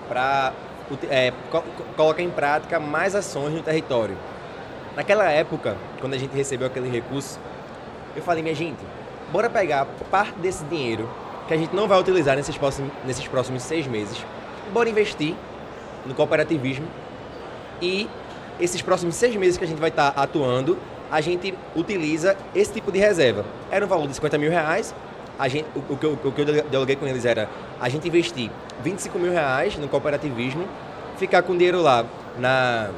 para 0.09 0.53
é, 1.09 1.33
co 1.53 1.63
colocar 1.97 2.21
em 2.21 2.31
prática 2.31 2.81
mais 2.81 3.15
ações 3.15 3.55
no 3.55 3.63
território. 3.63 4.17
Naquela 4.97 5.31
época, 5.31 5.77
quando 6.01 6.15
a 6.15 6.19
gente 6.19 6.37
recebeu 6.37 6.67
aquele 6.67 6.91
recurso, 6.91 7.39
eu 8.17 8.23
falei, 8.25 8.43
minha 8.43 8.57
gente, 8.57 8.81
bora 9.31 9.49
pegar 9.49 9.87
parte 10.11 10.37
desse 10.41 10.65
dinheiro 10.65 11.09
que 11.47 11.55
a 11.55 11.57
gente 11.57 11.75
não 11.75 11.87
vai 11.87 11.99
utilizar 12.01 12.37
nesses 12.37 12.57
próximos, 12.57 12.91
nesses 13.05 13.27
próximos 13.29 13.63
seis 13.63 13.87
meses, 13.87 14.25
bora 14.73 14.89
investir 14.89 15.35
no 16.07 16.15
cooperativismo 16.15 16.87
e 17.81 18.09
esses 18.59 18.81
próximos 18.81 19.15
seis 19.17 19.35
meses 19.37 19.59
que 19.59 19.65
a 19.65 19.67
gente 19.67 19.81
vai 19.81 19.91
estar 19.91 20.09
atuando, 20.17 20.79
a 21.11 21.21
gente 21.21 21.55
utiliza 21.75 22.37
esse 22.55 22.73
tipo 22.73 22.91
de 22.91 22.99
reserva. 22.99 23.45
Era 23.71 23.85
um 23.85 23.89
valor 23.89 24.07
de 24.07 24.15
50 24.15 24.39
mil 24.39 24.51
reais, 24.51 24.95
a 25.39 25.49
gente, 25.49 25.67
o, 25.75 25.93
o, 25.93 25.97
que 25.97 26.07
eu, 26.07 26.13
o 26.13 26.33
que 26.33 26.41
eu 26.41 26.65
dialoguei 26.71 26.97
com 26.97 27.07
eles 27.07 27.25
era 27.25 27.49
a 27.81 27.89
gente 27.89 28.07
investir 28.07 28.51
25 28.83 29.19
mil 29.19 29.33
reais 29.33 29.77
no 29.77 29.89
cooperativismo, 29.89 30.67
ficar 31.19 31.43
com 31.43 31.57
dinheiro 31.57 31.83
lá 31.83 32.05
na, 32.39 32.91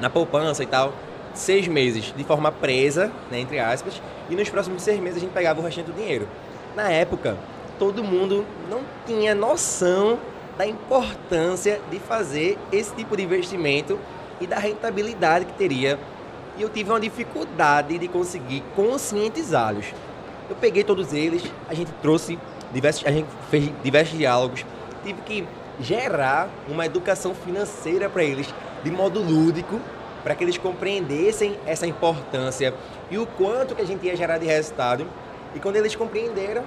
na 0.00 0.10
poupança 0.10 0.62
e 0.62 0.66
tal, 0.66 0.92
seis 1.34 1.66
meses 1.66 2.12
de 2.16 2.24
forma 2.24 2.52
presa, 2.52 3.10
né, 3.30 3.40
entre 3.40 3.58
aspas, 3.58 4.00
e 4.28 4.34
nos 4.34 4.48
próximos 4.48 4.82
seis 4.82 5.00
meses 5.00 5.18
a 5.18 5.20
gente 5.20 5.32
pegava 5.32 5.60
o 5.60 5.64
restante 5.64 5.86
do 5.86 5.94
dinheiro. 5.94 6.28
Na 6.74 6.90
época, 6.90 7.36
todo 7.78 8.02
mundo 8.02 8.44
não 8.70 8.80
tinha 9.06 9.34
noção 9.34 10.18
da 10.56 10.66
importância 10.66 11.80
de 11.90 11.98
fazer 11.98 12.58
esse 12.72 12.94
tipo 12.94 13.16
de 13.16 13.22
investimento 13.22 13.98
e 14.40 14.46
da 14.46 14.58
rentabilidade 14.58 15.44
que 15.44 15.52
teria. 15.52 15.98
E 16.56 16.62
eu 16.62 16.68
tive 16.68 16.90
uma 16.90 17.00
dificuldade 17.00 17.98
de 17.98 18.08
conseguir 18.08 18.62
conscientizá-los. 18.74 19.86
Eu 20.48 20.56
peguei 20.56 20.82
todos 20.84 21.12
eles, 21.12 21.42
a 21.68 21.74
gente 21.74 21.92
trouxe 22.00 22.38
diversos, 22.72 23.04
a 23.06 23.10
gente 23.10 23.28
fez 23.50 23.70
diversos 23.82 24.16
diálogos, 24.16 24.64
tive 25.04 25.20
que 25.22 25.46
gerar 25.80 26.48
uma 26.68 26.86
educação 26.86 27.34
financeira 27.34 28.08
para 28.08 28.24
eles 28.24 28.52
de 28.82 28.90
modo 28.90 29.20
lúdico, 29.20 29.80
para 30.22 30.34
que 30.34 30.42
eles 30.42 30.56
compreendessem 30.56 31.58
essa 31.66 31.86
importância 31.86 32.74
e 33.10 33.18
o 33.18 33.26
quanto 33.26 33.74
que 33.74 33.82
a 33.82 33.86
gente 33.86 34.06
ia 34.06 34.16
gerar 34.16 34.38
de 34.38 34.46
resultado. 34.46 35.06
E 35.54 35.60
quando 35.60 35.76
eles 35.76 35.94
compreenderam, 35.94 36.64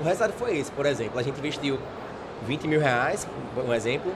o 0.00 0.04
resultado 0.04 0.32
foi 0.32 0.58
esse. 0.58 0.70
Por 0.70 0.86
exemplo, 0.86 1.18
a 1.18 1.22
gente 1.22 1.38
investiu 1.38 1.78
20 2.46 2.68
mil 2.68 2.80
reais, 2.80 3.26
um 3.56 3.72
exemplo, 3.72 4.12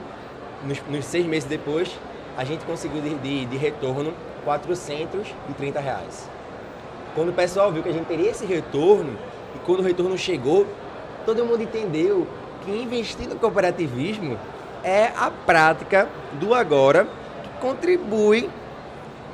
nos, 0.63 0.81
nos 0.89 1.05
seis 1.05 1.25
meses 1.25 1.47
depois, 1.47 1.89
a 2.37 2.43
gente 2.43 2.65
conseguiu 2.65 3.01
de, 3.01 3.15
de, 3.15 3.45
de 3.45 3.57
retorno 3.57 4.13
430 4.43 5.79
reais. 5.79 6.29
Quando 7.15 7.29
o 7.29 7.33
pessoal 7.33 7.71
viu 7.71 7.83
que 7.83 7.89
a 7.89 7.93
gente 7.93 8.07
teria 8.07 8.31
esse 8.31 8.45
retorno, 8.45 9.17
e 9.55 9.59
quando 9.59 9.79
o 9.79 9.83
retorno 9.83 10.17
chegou, 10.17 10.65
todo 11.25 11.45
mundo 11.45 11.61
entendeu 11.61 12.27
que 12.63 12.71
investir 12.71 13.27
no 13.27 13.35
cooperativismo 13.35 14.37
é 14.83 15.11
a 15.15 15.29
prática 15.29 16.09
do 16.33 16.53
agora 16.53 17.07
que 17.43 17.49
contribui 17.61 18.49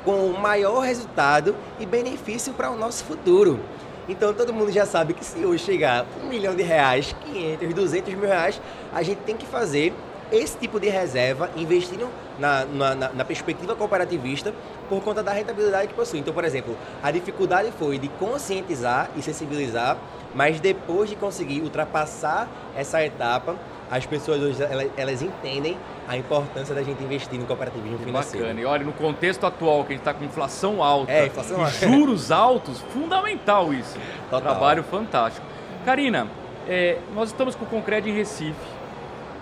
com 0.03 0.25
o 0.25 0.39
maior 0.39 0.79
resultado 0.81 1.55
e 1.79 1.85
benefício 1.85 2.53
para 2.53 2.69
o 2.69 2.77
nosso 2.77 3.03
futuro. 3.03 3.59
Então 4.09 4.33
todo 4.33 4.51
mundo 4.51 4.71
já 4.71 4.87
sabe 4.87 5.13
que 5.13 5.23
se 5.23 5.45
hoje 5.45 5.63
chegar 5.63 6.03
um 6.23 6.27
milhão 6.27 6.55
de 6.55 6.63
reais, 6.63 7.15
500, 7.31 7.73
200 7.75 8.13
mil 8.15 8.27
reais, 8.27 8.59
a 8.91 9.03
gente 9.03 9.19
tem 9.19 9.37
que 9.37 9.45
fazer 9.45 9.93
esse 10.31 10.57
tipo 10.57 10.79
de 10.79 10.89
reserva, 10.89 11.49
investindo 11.55 12.09
na, 12.39 12.65
na, 12.65 12.95
na, 12.95 13.25
perspectiva 13.25 13.75
cooperativista 13.75 14.53
por 14.87 15.01
conta 15.03 15.21
da 15.21 15.31
rentabilidade 15.31 15.87
que 15.87 15.93
possui. 15.93 16.19
Então, 16.19 16.33
por 16.33 16.43
exemplo, 16.43 16.75
a 17.03 17.11
dificuldade 17.11 17.71
foi 17.77 17.99
de 17.99 18.07
conscientizar 18.07 19.11
e 19.15 19.21
sensibilizar, 19.21 19.97
mas 20.33 20.59
depois 20.59 21.09
de 21.09 21.15
conseguir 21.15 21.61
ultrapassar 21.61 22.47
essa 22.75 23.03
etapa, 23.03 23.55
as 23.89 24.05
pessoas 24.05 24.41
hoje 24.41 24.61
elas, 24.61 24.89
elas 24.95 25.21
entendem 25.21 25.77
a 26.07 26.15
importância 26.17 26.73
da 26.75 26.83
gente 26.83 27.03
investir 27.03 27.39
no 27.39 27.45
cooperativismo 27.45 27.97
que 27.97 28.05
financeiro. 28.05 28.45
Bacana. 28.45 28.61
E 28.61 28.65
olha, 28.65 28.83
no 28.85 28.93
contexto 28.93 29.45
atual, 29.45 29.83
que 29.83 29.93
a 29.93 29.95
gente 29.95 30.01
está 30.01 30.13
com 30.13 30.23
inflação 30.23 30.83
alta 30.83 31.11
é, 31.11 31.27
inflação 31.27 31.67
e 31.67 31.71
juros 31.71 32.31
altos, 32.31 32.81
fundamental 32.93 33.73
isso. 33.73 33.97
Total. 34.29 34.41
Trabalho 34.41 34.83
fantástico. 34.83 35.45
Karina, 35.85 36.27
é, 36.67 36.99
nós 37.15 37.29
estamos 37.29 37.55
com 37.55 37.65
o 37.65 37.67
Concreto 37.67 38.07
em 38.07 38.13
Recife, 38.13 38.55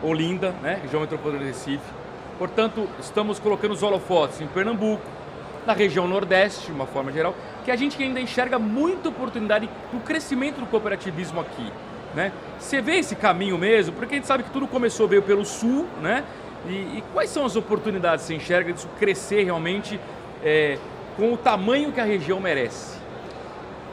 Olinda, 0.01 0.51
né, 0.61 0.79
região 0.81 1.01
metropolitana 1.01 1.43
de 1.43 1.51
Recife. 1.51 1.83
Portanto, 2.37 2.87
estamos 2.99 3.39
colocando 3.39 3.71
os 3.71 3.81
holofotes 3.81 4.39
em 4.39 4.47
Pernambuco, 4.47 5.03
na 5.65 5.73
região 5.73 6.07
Nordeste, 6.07 6.67
de 6.67 6.71
uma 6.71 6.85
forma 6.85 7.11
geral, 7.11 7.35
que 7.65 7.71
a 7.71 7.75
gente 7.75 8.01
ainda 8.01 8.21
enxerga 8.21 8.57
muita 8.57 9.09
oportunidade 9.09 9.69
no 9.91 9.99
crescimento 9.99 10.61
do 10.61 10.67
cooperativismo 10.67 11.41
aqui. 11.41 11.69
Né? 12.15 12.31
Você 12.59 12.81
vê 12.81 12.97
esse 12.97 13.15
caminho 13.15 13.57
mesmo? 13.57 13.95
Porque 13.95 14.15
a 14.15 14.17
gente 14.17 14.27
sabe 14.27 14.43
que 14.43 14.49
tudo 14.49 14.67
começou 14.67 15.07
veio 15.07 15.21
pelo 15.21 15.45
sul, 15.45 15.85
né? 16.01 16.23
E, 16.65 16.97
e, 16.97 17.03
quais 17.13 17.29
são 17.29 17.45
as 17.45 17.55
oportunidades 17.55 18.25
que 18.25 18.27
você 18.27 18.35
enxerga 18.35 18.73
disso 18.73 18.89
crescer 18.99 19.43
realmente 19.43 19.99
é, 20.43 20.77
com 21.15 21.31
o 21.31 21.37
tamanho 21.37 21.91
que 21.91 22.01
a 22.01 22.03
região 22.03 22.39
merece? 22.39 22.97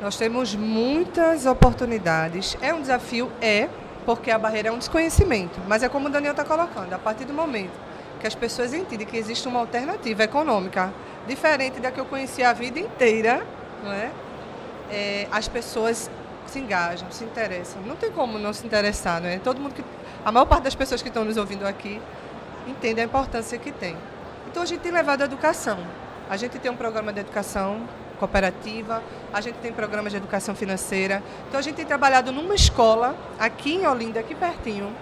Nós 0.00 0.16
temos 0.16 0.54
muitas 0.54 1.46
oportunidades. 1.46 2.56
É 2.60 2.74
um 2.74 2.80
desafio? 2.80 3.30
É, 3.40 3.68
porque 4.04 4.30
a 4.30 4.38
barreira 4.38 4.68
é 4.68 4.72
um 4.72 4.78
desconhecimento. 4.78 5.60
Mas 5.68 5.82
é 5.82 5.88
como 5.88 6.08
o 6.08 6.10
Daniel 6.10 6.32
está 6.32 6.44
colocando, 6.44 6.92
a 6.92 6.98
partir 6.98 7.24
do 7.24 7.32
momento 7.32 7.72
que 8.24 8.26
as 8.26 8.34
pessoas 8.34 8.72
entendem 8.72 9.06
que 9.06 9.18
existe 9.18 9.46
uma 9.46 9.60
alternativa 9.60 10.24
econômica 10.24 10.90
diferente 11.26 11.78
da 11.78 11.90
que 11.90 12.00
eu 12.00 12.06
conhecia 12.06 12.48
a 12.48 12.52
vida 12.54 12.80
inteira, 12.80 13.46
não 13.82 13.92
é? 13.92 14.10
é 14.90 15.28
as 15.30 15.46
pessoas 15.46 16.10
se 16.46 16.58
engajam, 16.58 17.10
se 17.10 17.24
interessam. 17.24 17.82
Não 17.82 17.96
tem 17.96 18.10
como 18.10 18.38
não 18.38 18.52
se 18.52 18.66
interessar, 18.66 19.20
não 19.20 19.28
é? 19.28 19.38
Todo 19.38 19.60
mundo 19.60 19.74
que, 19.74 19.84
a 20.24 20.32
maior 20.32 20.46
parte 20.46 20.64
das 20.64 20.74
pessoas 20.74 21.02
que 21.02 21.08
estão 21.08 21.24
nos 21.24 21.36
ouvindo 21.36 21.66
aqui 21.66 22.00
entende 22.66 23.00
a 23.00 23.04
importância 23.04 23.58
que 23.58 23.72
tem. 23.72 23.96
Então 24.48 24.62
a 24.62 24.66
gente 24.66 24.80
tem 24.80 24.92
levado 24.92 25.22
a 25.22 25.24
educação. 25.24 25.78
A 26.28 26.36
gente 26.36 26.58
tem 26.58 26.70
um 26.70 26.76
programa 26.76 27.12
de 27.12 27.20
educação 27.20 27.86
cooperativa, 28.18 29.02
a 29.32 29.40
gente 29.40 29.56
tem 29.56 29.72
programas 29.72 30.12
de 30.12 30.16
educação 30.16 30.54
financeira. 30.54 31.22
Então 31.48 31.58
a 31.58 31.62
gente 31.62 31.74
tem 31.74 31.84
trabalhado 31.84 32.32
numa 32.32 32.54
escola 32.54 33.14
aqui 33.38 33.74
em 33.74 33.86
Olinda, 33.86 34.20
aqui 34.20 34.34
pertinho, 34.34 34.94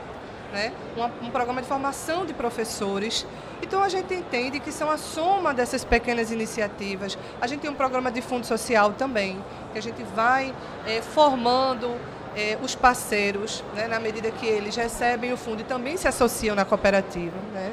né? 0.52 0.72
um, 0.96 1.26
um 1.26 1.30
programa 1.30 1.62
de 1.62 1.68
formação 1.68 2.26
de 2.26 2.34
professores. 2.34 3.26
Então 3.62 3.80
a 3.80 3.88
gente 3.88 4.12
entende 4.12 4.58
que 4.58 4.72
são 4.72 4.90
a 4.90 4.98
soma 4.98 5.54
dessas 5.54 5.84
pequenas 5.84 6.32
iniciativas. 6.32 7.16
A 7.40 7.46
gente 7.46 7.60
tem 7.60 7.70
um 7.70 7.74
programa 7.74 8.10
de 8.10 8.20
fundo 8.20 8.44
social 8.44 8.92
também, 8.92 9.42
que 9.72 9.78
a 9.78 9.82
gente 9.82 10.02
vai 10.02 10.52
é, 10.84 11.00
formando 11.00 11.88
é, 12.36 12.58
os 12.60 12.74
parceiros, 12.74 13.62
né, 13.74 13.86
na 13.86 14.00
medida 14.00 14.30
que 14.32 14.46
eles 14.46 14.74
recebem 14.74 15.32
o 15.32 15.36
fundo 15.36 15.60
e 15.60 15.64
também 15.64 15.96
se 15.96 16.08
associam 16.08 16.56
na 16.56 16.64
cooperativa. 16.64 17.36
Né? 17.52 17.72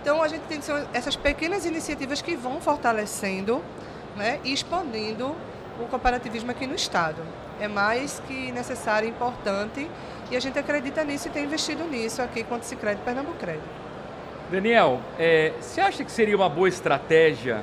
Então 0.00 0.22
a 0.22 0.28
gente 0.28 0.42
tem 0.42 0.60
essas 0.94 1.14
pequenas 1.14 1.66
iniciativas 1.66 2.22
que 2.22 2.34
vão 2.34 2.60
fortalecendo 2.60 3.62
né, 4.16 4.40
e 4.42 4.52
expandindo 4.52 5.36
o 5.78 5.86
cooperativismo 5.88 6.50
aqui 6.50 6.66
no 6.66 6.74
Estado. 6.74 7.22
É 7.60 7.68
mais 7.68 8.22
que 8.26 8.50
necessário 8.50 9.06
e 9.06 9.10
importante 9.10 9.88
e 10.30 10.36
a 10.36 10.40
gente 10.40 10.58
acredita 10.58 11.04
nisso 11.04 11.28
e 11.28 11.30
tem 11.30 11.44
investido 11.44 11.84
nisso 11.84 12.22
aqui 12.22 12.44
com 12.44 12.56
o 12.56 12.62
Cicred 12.62 13.00
Pernambuco 13.02 13.36
Daniel, 14.50 15.00
é, 15.18 15.52
você 15.60 15.78
acha 15.78 16.02
que 16.02 16.10
seria 16.10 16.34
uma 16.34 16.48
boa 16.48 16.68
estratégia 16.68 17.62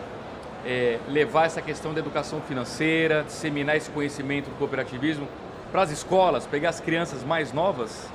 é, 0.63 1.00
levar 1.10 1.46
essa 1.46 1.60
questão 1.60 1.92
da 1.92 2.00
educação 2.00 2.39
financeira, 2.42 3.24
disseminar 3.24 3.75
esse 3.75 3.89
conhecimento 3.89 4.51
do 4.51 4.56
cooperativismo 4.58 5.27
para 5.72 5.82
as 5.82 5.89
escolas, 5.89 6.46
pegar 6.46 6.70
as 6.70 6.80
crianças 6.80 7.24
mais 7.24 7.51
novas? 7.51 8.08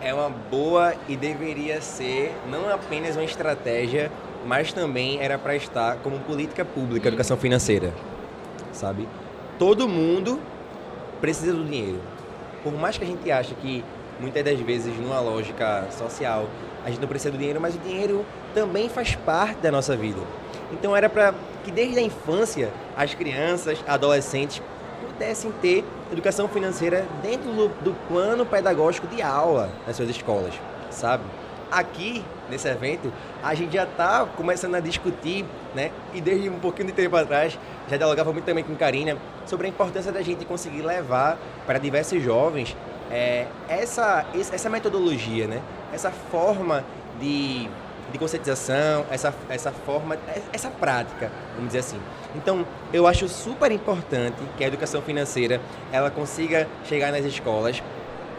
É 0.00 0.14
uma 0.14 0.30
boa 0.30 0.94
e 1.06 1.16
deveria 1.16 1.82
ser 1.82 2.34
não 2.50 2.72
apenas 2.72 3.14
uma 3.14 3.24
estratégia, 3.24 4.10
mas 4.46 4.72
também 4.72 5.20
era 5.20 5.36
para 5.36 5.54
estar 5.54 5.96
como 5.96 6.18
política 6.20 6.64
pública, 6.64 7.08
educação 7.08 7.36
financeira, 7.36 7.92
sabe? 8.72 9.06
Todo 9.58 9.86
mundo 9.86 10.40
precisa 11.20 11.52
do 11.52 11.62
dinheiro. 11.62 12.00
Por 12.62 12.72
mais 12.72 12.96
que 12.96 13.04
a 13.04 13.06
gente 13.06 13.30
ache 13.30 13.54
que 13.56 13.84
muitas 14.18 14.42
das 14.42 14.58
vezes 14.60 14.96
numa 14.96 15.20
lógica 15.20 15.86
social 15.90 16.48
a 16.88 16.90
gente 16.90 17.00
não 17.00 17.08
precisa 17.08 17.30
do 17.30 17.36
dinheiro, 17.36 17.60
mas 17.60 17.74
o 17.74 17.78
dinheiro 17.78 18.24
também 18.54 18.88
faz 18.88 19.14
parte 19.14 19.60
da 19.60 19.70
nossa 19.70 19.94
vida. 19.94 20.20
Então 20.72 20.96
era 20.96 21.08
para 21.08 21.34
que 21.62 21.70
desde 21.70 21.98
a 21.98 22.02
infância 22.02 22.70
as 22.96 23.14
crianças, 23.14 23.84
adolescentes 23.86 24.62
pudessem 25.00 25.52
ter 25.60 25.84
educação 26.10 26.48
financeira 26.48 27.06
dentro 27.22 27.52
do, 27.52 27.68
do 27.82 27.94
plano 28.08 28.46
pedagógico 28.46 29.06
de 29.06 29.20
aula 29.20 29.70
nas 29.86 29.96
suas 29.96 30.08
escolas, 30.08 30.54
sabe? 30.90 31.24
Aqui, 31.70 32.24
nesse 32.48 32.66
evento, 32.66 33.12
a 33.42 33.54
gente 33.54 33.74
já 33.74 33.84
está 33.84 34.24
começando 34.24 34.74
a 34.74 34.80
discutir, 34.80 35.44
né? 35.74 35.90
E 36.14 36.22
desde 36.22 36.48
um 36.48 36.58
pouquinho 36.58 36.86
de 36.86 36.94
tempo 36.94 37.14
atrás, 37.14 37.58
já 37.90 37.98
dialogava 37.98 38.32
muito 38.32 38.46
também 38.46 38.64
com 38.64 38.74
Karina 38.74 39.18
sobre 39.44 39.66
a 39.66 39.68
importância 39.68 40.10
da 40.10 40.22
gente 40.22 40.46
conseguir 40.46 40.80
levar 40.80 41.36
para 41.66 41.78
diversos 41.78 42.22
jovens 42.22 42.74
é, 43.10 43.46
essa, 43.68 44.26
essa 44.34 44.68
metodologia, 44.68 45.46
né? 45.46 45.62
Essa 45.92 46.10
forma 46.10 46.84
de, 47.20 47.68
de 48.12 48.18
conscientização, 48.18 49.06
essa, 49.10 49.34
essa 49.48 49.72
forma, 49.72 50.18
essa 50.52 50.70
prática, 50.70 51.30
vamos 51.54 51.68
dizer 51.68 51.80
assim. 51.80 52.00
Então, 52.34 52.66
eu 52.92 53.06
acho 53.06 53.28
super 53.28 53.72
importante 53.72 54.36
que 54.56 54.64
a 54.64 54.66
educação 54.66 55.00
financeira 55.02 55.60
ela 55.90 56.10
consiga 56.10 56.68
chegar 56.84 57.10
nas 57.10 57.24
escolas, 57.24 57.82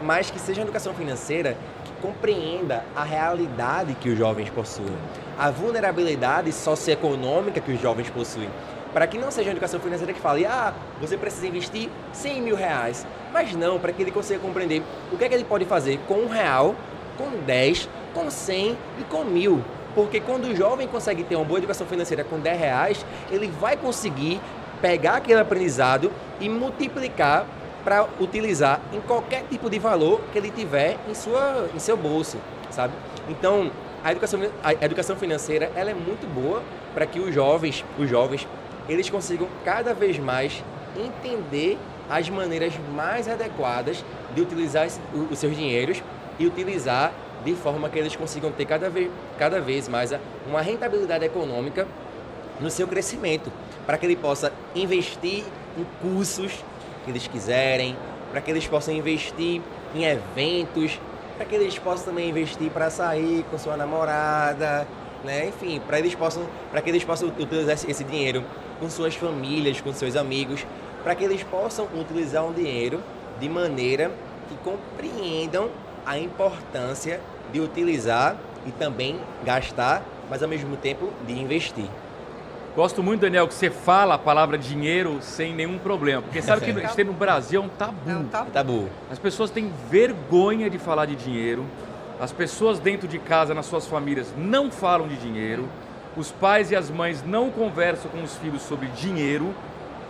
mas 0.02 0.30
que 0.30 0.38
seja 0.38 0.60
uma 0.60 0.64
educação 0.64 0.94
financeira 0.94 1.56
que 1.84 1.92
compreenda 2.00 2.84
a 2.94 3.04
realidade 3.04 3.94
que 3.94 4.08
os 4.08 4.16
jovens 4.16 4.48
possuem, 4.50 4.96
a 5.38 5.50
vulnerabilidade 5.50 6.52
socioeconômica 6.52 7.60
que 7.60 7.72
os 7.72 7.80
jovens 7.80 8.08
possuem. 8.10 8.48
Para 8.92 9.06
que 9.06 9.18
não 9.18 9.30
seja 9.30 9.48
uma 9.48 9.52
educação 9.52 9.78
financeira 9.78 10.12
que 10.12 10.20
fale, 10.20 10.44
ah, 10.44 10.74
você 11.00 11.16
precisa 11.16 11.46
investir 11.46 11.88
100 12.12 12.42
mil 12.42 12.56
reais. 12.56 13.06
Mas 13.32 13.54
não, 13.54 13.78
para 13.78 13.92
que 13.92 14.02
ele 14.02 14.10
consiga 14.10 14.40
compreender 14.40 14.82
o 15.12 15.16
que 15.16 15.24
é 15.24 15.28
que 15.28 15.34
ele 15.34 15.44
pode 15.44 15.64
fazer 15.64 15.98
com 16.08 16.14
um 16.14 16.28
real, 16.28 16.74
com 17.16 17.30
10, 17.44 17.88
com 18.12 18.30
100 18.30 18.76
e 18.98 19.04
com 19.04 19.24
mil. 19.24 19.64
Porque 19.94 20.20
quando 20.20 20.46
o 20.46 20.56
jovem 20.56 20.88
consegue 20.88 21.22
ter 21.22 21.36
uma 21.36 21.44
boa 21.44 21.58
educação 21.58 21.86
financeira 21.86 22.24
com 22.24 22.38
10 22.38 22.58
reais, 22.58 23.06
ele 23.30 23.48
vai 23.48 23.76
conseguir 23.76 24.40
pegar 24.80 25.16
aquele 25.16 25.40
aprendizado 25.40 26.10
e 26.40 26.48
multiplicar 26.48 27.46
para 27.84 28.06
utilizar 28.20 28.80
em 28.92 29.00
qualquer 29.00 29.44
tipo 29.48 29.70
de 29.70 29.78
valor 29.78 30.20
que 30.32 30.38
ele 30.38 30.50
tiver 30.50 30.96
em, 31.08 31.14
sua, 31.14 31.68
em 31.74 31.78
seu 31.78 31.96
bolso, 31.96 32.38
sabe? 32.70 32.92
Então, 33.28 33.70
a 34.02 34.12
educação, 34.12 34.40
a 34.62 34.72
educação 34.72 35.16
financeira 35.16 35.70
ela 35.74 35.90
é 35.90 35.94
muito 35.94 36.26
boa 36.26 36.62
para 36.94 37.06
que 37.06 37.20
os 37.20 37.34
jovens, 37.34 37.84
os 37.98 38.08
jovens, 38.08 38.46
eles 38.88 39.08
consigam 39.08 39.48
cada 39.64 39.94
vez 39.94 40.18
mais 40.18 40.62
entender 40.96 41.78
as 42.08 42.28
maneiras 42.28 42.72
mais 42.94 43.28
adequadas 43.28 44.04
de 44.34 44.40
utilizar 44.40 44.88
os 45.30 45.38
seus 45.38 45.56
dinheiros 45.56 46.02
e 46.38 46.46
utilizar 46.46 47.12
de 47.44 47.54
forma 47.54 47.88
que 47.88 47.98
eles 47.98 48.16
consigam 48.16 48.50
ter 48.50 48.64
cada 48.66 48.90
vez, 48.90 49.10
cada 49.38 49.60
vez 49.60 49.88
mais 49.88 50.12
uma 50.46 50.60
rentabilidade 50.60 51.24
econômica 51.24 51.86
no 52.60 52.70
seu 52.70 52.86
crescimento, 52.86 53.50
para 53.86 53.96
que 53.96 54.04
ele 54.04 54.16
possa 54.16 54.52
investir 54.74 55.44
em 55.78 55.86
cursos 56.02 56.52
que 57.04 57.10
eles 57.10 57.26
quiserem, 57.26 57.96
para 58.30 58.40
que 58.40 58.50
eles 58.50 58.66
possam 58.66 58.92
investir 58.92 59.62
em 59.94 60.04
eventos, 60.04 61.00
para 61.36 61.46
que 61.46 61.54
eles 61.54 61.78
possam 61.78 62.06
também 62.06 62.28
investir 62.28 62.70
para 62.70 62.90
sair 62.90 63.44
com 63.50 63.56
sua 63.56 63.76
namorada, 63.76 64.86
né? 65.24 65.48
Enfim, 65.48 65.80
para 65.80 65.98
eles 65.98 66.14
possam, 66.14 66.46
para 66.70 66.82
que 66.82 66.90
eles 66.90 67.02
possam 67.02 67.28
utilizar 67.28 67.74
esse 67.74 68.04
dinheiro 68.04 68.44
com 68.80 68.90
suas 68.90 69.14
famílias, 69.14 69.80
com 69.80 69.92
seus 69.92 70.16
amigos, 70.16 70.66
para 71.04 71.14
que 71.14 71.22
eles 71.22 71.42
possam 71.44 71.86
utilizar 71.94 72.44
um 72.44 72.52
dinheiro 72.52 73.00
de 73.38 73.48
maneira 73.48 74.10
que 74.48 74.56
compreendam 74.64 75.68
a 76.04 76.18
importância 76.18 77.20
de 77.52 77.60
utilizar 77.60 78.36
e 78.66 78.72
também 78.72 79.20
gastar, 79.44 80.02
mas 80.28 80.42
ao 80.42 80.48
mesmo 80.48 80.76
tempo 80.76 81.10
de 81.26 81.38
investir. 81.38 81.86
Gosto 82.74 83.02
muito, 83.02 83.22
Daniel, 83.22 83.48
que 83.48 83.54
você 83.54 83.68
fala 83.68 84.14
a 84.14 84.18
palavra 84.18 84.56
dinheiro 84.56 85.18
sem 85.20 85.52
nenhum 85.52 85.76
problema. 85.76 86.22
Porque 86.22 86.40
sabe 86.40 86.64
que 86.64 86.70
a 86.70 86.74
gente 86.74 86.94
tem 86.94 87.04
no 87.04 87.12
Brasil 87.12 87.60
é 87.60 87.64
um 87.64 87.68
tabu. 87.68 88.10
É 88.10 88.14
um 88.14 88.24
tabu. 88.24 88.50
tabu. 88.50 88.88
As 89.10 89.18
pessoas 89.18 89.50
têm 89.50 89.72
vergonha 89.90 90.70
de 90.70 90.78
falar 90.78 91.06
de 91.06 91.16
dinheiro. 91.16 91.66
As 92.20 92.32
pessoas 92.32 92.78
dentro 92.78 93.08
de 93.08 93.18
casa, 93.18 93.54
nas 93.54 93.66
suas 93.66 93.86
famílias, 93.86 94.32
não 94.36 94.70
falam 94.70 95.08
de 95.08 95.16
dinheiro. 95.16 95.68
Os 96.16 96.30
pais 96.30 96.70
e 96.70 96.76
as 96.76 96.90
mães 96.90 97.22
não 97.24 97.50
conversam 97.50 98.10
com 98.10 98.22
os 98.22 98.36
filhos 98.36 98.62
sobre 98.62 98.88
dinheiro. 98.88 99.54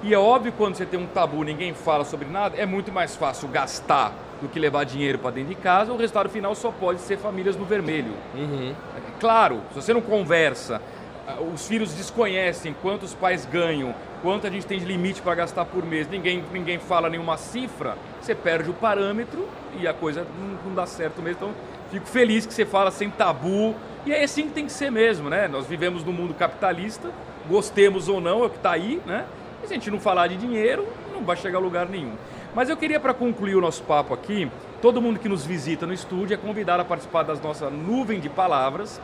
E 0.02 0.14
é 0.14 0.18
óbvio 0.18 0.52
quando 0.52 0.76
você 0.76 0.86
tem 0.86 0.98
um 0.98 1.06
tabu, 1.06 1.44
ninguém 1.44 1.74
fala 1.74 2.04
sobre 2.04 2.26
nada, 2.26 2.56
é 2.56 2.64
muito 2.64 2.90
mais 2.90 3.16
fácil 3.16 3.48
gastar 3.48 4.14
do 4.40 4.48
que 4.48 4.58
levar 4.58 4.84
dinheiro 4.84 5.18
para 5.18 5.32
dentro 5.32 5.50
de 5.50 5.56
casa. 5.56 5.92
O 5.92 5.96
resultado 5.96 6.30
final 6.30 6.54
só 6.54 6.70
pode 6.70 7.00
ser 7.00 7.18
famílias 7.18 7.54
no 7.54 7.66
vermelho. 7.66 8.14
Uhum. 8.34 8.74
Claro, 9.20 9.60
se 9.70 9.74
você 9.82 9.92
não 9.92 10.00
conversa, 10.00 10.80
ah, 11.28 11.36
os 11.42 11.68
filhos 11.68 11.92
desconhecem 11.92 12.74
quantos 12.80 13.14
pais 13.14 13.44
ganham, 13.44 13.94
quanto 14.22 14.46
a 14.46 14.50
gente 14.50 14.66
tem 14.66 14.78
de 14.78 14.86
limite 14.86 15.20
para 15.20 15.34
gastar 15.34 15.66
por 15.66 15.84
mês, 15.84 16.08
ninguém, 16.08 16.42
ninguém 16.50 16.78
fala 16.78 17.10
nenhuma 17.10 17.36
cifra, 17.36 17.96
você 18.20 18.34
perde 18.34 18.70
o 18.70 18.74
parâmetro 18.74 19.46
e 19.78 19.86
a 19.86 19.92
coisa 19.92 20.26
não, 20.38 20.70
não 20.70 20.74
dá 20.74 20.86
certo 20.86 21.20
mesmo. 21.20 21.38
Então, 21.42 21.54
fico 21.90 22.06
feliz 22.06 22.46
que 22.46 22.54
você 22.54 22.64
fala 22.64 22.90
sem 22.90 23.10
tabu. 23.10 23.74
E 24.06 24.12
é 24.12 24.22
assim 24.22 24.48
que 24.48 24.54
tem 24.54 24.66
que 24.66 24.72
ser 24.72 24.90
mesmo, 24.90 25.28
né? 25.28 25.46
Nós 25.46 25.66
vivemos 25.66 26.04
num 26.04 26.12
mundo 26.12 26.34
capitalista, 26.34 27.10
gostemos 27.48 28.08
ou 28.08 28.20
não, 28.20 28.42
é 28.42 28.46
o 28.46 28.50
que 28.50 28.56
está 28.56 28.72
aí, 28.72 29.00
né? 29.06 29.26
E 29.62 29.66
se 29.66 29.74
a 29.74 29.76
gente 29.76 29.90
não 29.90 30.00
falar 30.00 30.26
de 30.26 30.36
dinheiro, 30.36 30.86
não 31.12 31.22
vai 31.22 31.36
chegar 31.36 31.58
a 31.58 31.60
lugar 31.60 31.86
nenhum. 31.86 32.14
Mas 32.54 32.68
eu 32.68 32.76
queria, 32.76 32.98
para 32.98 33.12
concluir 33.12 33.54
o 33.54 33.60
nosso 33.60 33.82
papo 33.82 34.14
aqui, 34.14 34.50
todo 34.80 35.00
mundo 35.00 35.18
que 35.18 35.28
nos 35.28 35.44
visita 35.44 35.86
no 35.86 35.92
estúdio 35.92 36.34
é 36.34 36.36
convidado 36.36 36.82
a 36.82 36.84
participar 36.84 37.22
das 37.22 37.40
nossa 37.40 37.68
nuvem 37.68 38.18
de 38.18 38.28
palavras 38.28 39.00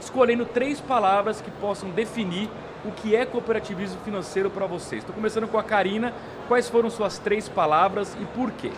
escolhendo 0.00 0.44
três 0.44 0.80
palavras 0.80 1.40
que 1.40 1.50
possam 1.50 1.90
definir 1.90 2.48
o 2.84 2.92
que 2.92 3.16
é 3.16 3.26
cooperativismo 3.26 4.00
financeiro 4.04 4.50
para 4.50 4.66
vocês. 4.66 5.02
Estou 5.02 5.14
começando 5.14 5.48
com 5.48 5.58
a 5.58 5.62
Karina. 5.62 6.12
Quais 6.48 6.68
foram 6.68 6.88
suas 6.90 7.18
três 7.18 7.48
palavras 7.48 8.16
e 8.20 8.24
por 8.26 8.50
quê? 8.52 8.70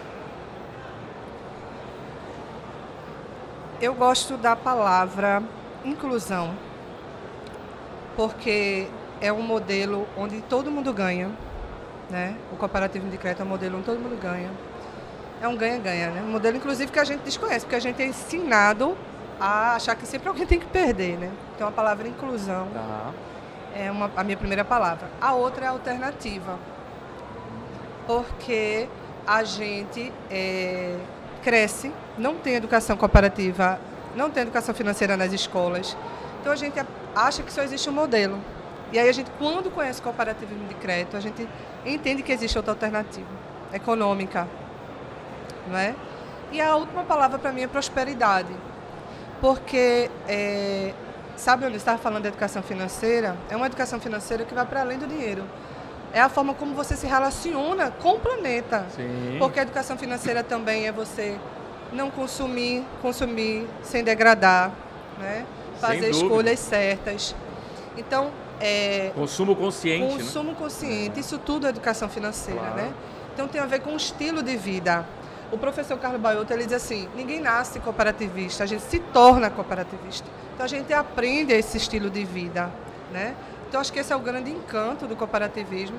Eu 3.81 3.95
gosto 3.95 4.37
da 4.37 4.57
palavra 4.57 5.43
inclusão, 5.85 6.55
porque 8.17 8.89
é 9.21 9.33
um 9.33 9.43
modelo 9.43 10.07
onde 10.17 10.41
todo 10.43 10.71
mundo 10.71 10.93
ganha. 10.93 11.31
Né? 12.11 12.37
O 12.53 12.57
cooperativo 12.57 13.09
de 13.09 13.19
crédito 13.19 13.43
é 13.43 13.45
um 13.45 13.49
modelo 13.49 13.77
onde 13.77 13.87
todo 13.87 14.01
mundo 14.01 14.19
ganha. 14.21 14.51
É 15.41 15.47
um 15.47 15.57
ganha-ganha, 15.57 16.11
né? 16.11 16.23
Um 16.23 16.33
modelo, 16.33 16.57
inclusive, 16.57 16.91
que 16.91 16.99
a 16.99 17.05
gente 17.05 17.21
desconhece, 17.21 17.65
porque 17.65 17.77
a 17.77 17.81
gente 17.81 18.03
é 18.03 18.07
ensinado 18.07 18.97
a 19.39 19.77
achar 19.77 19.95
que 19.95 20.05
sempre 20.05 20.29
alguém 20.29 20.45
tem 20.49 20.59
que 20.59 20.67
perder, 20.67 21.17
né? 21.17 21.31
Então 21.55 21.69
a 21.69 21.71
palavra 21.71 22.09
inclusão 22.09 22.69
tá. 22.73 23.13
é 23.75 23.91
uma, 23.91 24.11
a 24.17 24.25
minha 24.25 24.37
primeira 24.37 24.65
palavra. 24.65 25.09
A 25.21 25.35
outra 25.35 25.67
é 25.67 25.69
alternativa. 25.69 26.59
Porque 28.07 28.89
a 29.27 29.45
gente 29.45 30.13
é, 30.31 30.97
cresce, 31.43 31.93
não 32.17 32.37
tem 32.37 32.55
educação 32.55 32.97
cooperativa, 32.97 33.79
não 34.19 34.31
tem 34.31 34.43
educação 34.43 34.75
financeira 34.75 35.17
nas 35.17 35.33
escolas. 35.33 35.97
Então 36.41 36.53
a 36.53 36.57
gente 36.57 36.75
acha 37.15 37.43
que 37.43 37.53
só 37.53 37.63
existe 37.63 37.89
um 37.89 37.93
modelo. 37.93 38.39
E 38.93 38.99
aí 38.99 39.09
a 39.09 39.13
gente, 39.13 39.31
quando 39.39 39.71
conhece 39.71 40.03
cooperativismo 40.03 40.67
de 40.67 40.75
crédito, 40.75 41.17
a 41.17 41.21
gente 41.21 41.49
entende 41.87 42.23
que 42.23 42.33
existe 42.33 42.57
outra 42.59 42.73
alternativa, 42.73 43.29
econômica. 43.73 44.49
Não 45.69 45.79
é? 45.79 45.95
E 46.51 46.61
a 46.61 46.75
última 46.77 47.05
palavra 47.05 47.39
para 47.39 47.53
mim 47.53 47.63
é 47.63 47.69
prosperidade 47.69 48.53
porque 49.41 50.11
é, 50.27 50.93
sabe 51.37 51.65
onde 51.65 51.77
estava 51.77 51.99
falando 51.99 52.23
de 52.23 52.29
educação 52.29 52.63
financeira? 52.63 53.37
É 53.49 53.57
uma 53.57 53.67
educação 53.67 54.01
financeira 54.01 54.45
que 54.45 54.55
vai 54.55 54.67
para 54.67 54.81
além 54.81 54.99
do 54.99 55.07
dinheiro. 55.07 55.45
É 56.13 56.21
a 56.21 56.29
forma 56.29 56.55
como 56.55 56.75
você 56.75 56.97
se 56.97 57.07
relaciona 57.07 57.91
com 57.91 58.15
o 58.15 58.19
planeta. 58.19 58.87
Sim. 58.97 59.37
Porque 59.39 59.61
a 59.61 59.63
educação 59.63 59.97
financeira 59.97 60.43
também 60.43 60.87
é 60.87 60.93
você 60.93 61.39
não 61.93 62.11
consumir, 62.11 62.85
consumir 63.01 63.67
sem 63.83 64.05
degradar, 64.05 64.73
né? 65.19 65.47
fazer 65.81 66.11
escolhas 66.11 66.59
certas. 66.59 67.35
Então, 67.97 68.31
é, 68.61 69.13
consumo 69.15 69.55
consciente. 69.55 70.05
Né? 70.05 70.11
Consumo 70.11 70.51
né? 70.51 70.57
consciente, 70.59 71.21
isso 71.21 71.39
tudo 71.39 71.67
é 71.67 71.71
educação 71.71 72.09
financeira, 72.09 72.61
claro. 72.61 72.77
né? 72.77 72.93
Então 73.33 73.47
tem 73.47 73.61
a 73.61 73.67
ver 73.67 73.81
com 73.81 73.93
o 73.93 73.97
estilo 73.97 74.43
de 74.43 74.57
vida. 74.57 75.07
O 75.53 75.57
professor 75.57 75.97
Carlos 75.99 76.21
Baiotto, 76.21 76.53
ele 76.53 76.65
diz 76.65 76.75
assim, 76.75 77.09
ninguém 77.15 77.41
nasce 77.41 77.79
cooperativista, 77.81 78.65
a 78.65 78.67
gente 78.67 78.83
se 78.83 78.99
torna 78.99 79.49
cooperativista. 79.49 80.29
Então 80.55 80.65
a 80.65 80.69
gente 80.69 80.93
aprende 80.93 81.53
esse 81.53 81.77
estilo 81.77 82.11
de 82.11 82.25
vida, 82.25 82.71
né? 83.13 83.35
Então 83.69 83.81
acho 83.81 83.93
que 83.93 83.99
esse 83.99 84.13
é 84.13 84.17
o 84.17 84.21
grande 84.21 84.51
encanto 84.51 85.07
do 85.07 85.15
cooperativismo. 85.15 85.99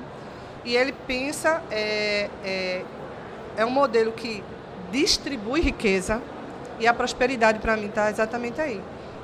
E 0.64 0.76
ele 0.76 0.92
pensa, 0.92 1.62
é, 1.70 2.28
é, 2.44 2.82
é 3.56 3.64
um 3.64 3.70
modelo 3.70 4.12
que 4.12 4.44
distribui 4.90 5.60
riqueza 5.60 6.20
e 6.78 6.86
a 6.86 6.94
prosperidade 6.94 7.58
para 7.58 7.76
mim 7.76 7.86
está 7.86 8.10
exatamente 8.10 8.60
aí. 8.60 8.80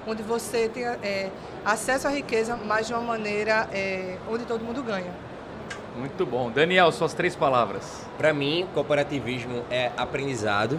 Onde 0.07 0.23
você 0.23 0.69
tem 0.69 0.85
é, 0.85 1.31
acesso 1.65 2.07
à 2.07 2.11
riqueza, 2.11 2.57
mas 2.57 2.87
de 2.87 2.93
uma 2.93 3.03
maneira 3.03 3.69
é, 3.73 4.17
onde 4.31 4.45
todo 4.45 4.65
mundo 4.65 4.83
ganha. 4.83 5.13
Muito 5.97 6.27
bom. 6.27 6.51
Daniel, 6.51 6.93
suas 6.93 7.15
três 7.15 7.35
palavras. 7.35 8.07
Para 8.19 8.33
mim, 8.33 8.69
cooperativismo 8.75 9.65
é 9.71 9.91
aprendizado, 9.97 10.79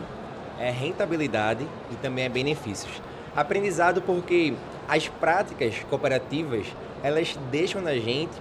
é 0.59 0.69
rentabilidade 0.69 1.67
e 1.91 1.95
também 1.95 2.25
é 2.25 2.29
benefícios. 2.29 3.01
Aprendizado 3.35 4.01
porque 4.01 4.53
as 4.87 5.07
práticas 5.07 5.75
cooperativas, 5.89 6.67
elas 7.03 7.37
deixam 7.51 7.81
na 7.81 7.95
gente 7.95 8.33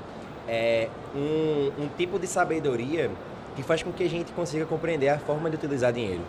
é, 0.47 0.89
um, 1.15 1.85
um 1.85 1.89
tipo 1.97 2.19
de 2.19 2.27
sabedoria 2.27 3.11
que 3.57 3.63
faz 3.63 3.83
com 3.83 3.91
que 3.91 4.05
a 4.05 4.09
gente 4.09 4.31
consiga 4.33 4.65
compreender 4.67 5.09
a 5.09 5.19
forma 5.19 5.51
de 5.51 5.57
utilizar 5.57 5.93
dinheiro. 5.93 6.23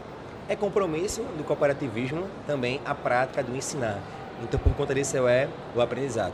É 0.49 0.55
compromisso 0.55 1.21
do 1.37 1.43
cooperativismo 1.43 2.25
também 2.47 2.81
a 2.85 2.95
prática 2.95 3.43
do 3.43 3.55
ensinar. 3.55 3.99
Então, 4.41 4.59
por 4.59 4.73
conta 4.73 4.95
disso, 4.95 5.27
é 5.27 5.47
o 5.75 5.81
aprendizado. 5.81 6.33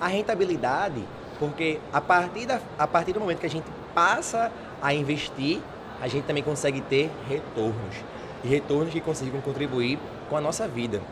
A 0.00 0.08
rentabilidade 0.08 1.02
porque 1.42 1.80
a 1.92 2.00
partir, 2.00 2.46
da, 2.46 2.60
a 2.78 2.86
partir 2.86 3.12
do 3.12 3.18
momento 3.18 3.40
que 3.40 3.46
a 3.46 3.50
gente 3.50 3.66
passa 3.92 4.52
a 4.80 4.94
investir, 4.94 5.60
a 6.00 6.06
gente 6.06 6.24
também 6.24 6.40
consegue 6.40 6.80
ter 6.80 7.10
retornos. 7.28 7.96
E 8.44 8.46
retornos 8.46 8.92
que 8.92 9.00
consigam 9.00 9.40
contribuir 9.40 9.98
com 10.30 10.36
a 10.36 10.40
nossa 10.40 10.68
vida. 10.68 11.02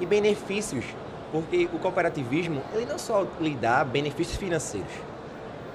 E 0.00 0.06
benefícios, 0.06 0.84
porque 1.32 1.68
o 1.72 1.80
cooperativismo, 1.80 2.62
ele 2.72 2.86
não 2.86 2.96
só 2.96 3.26
lhe 3.40 3.56
dá 3.56 3.82
benefícios 3.82 4.36
financeiros. 4.36 4.92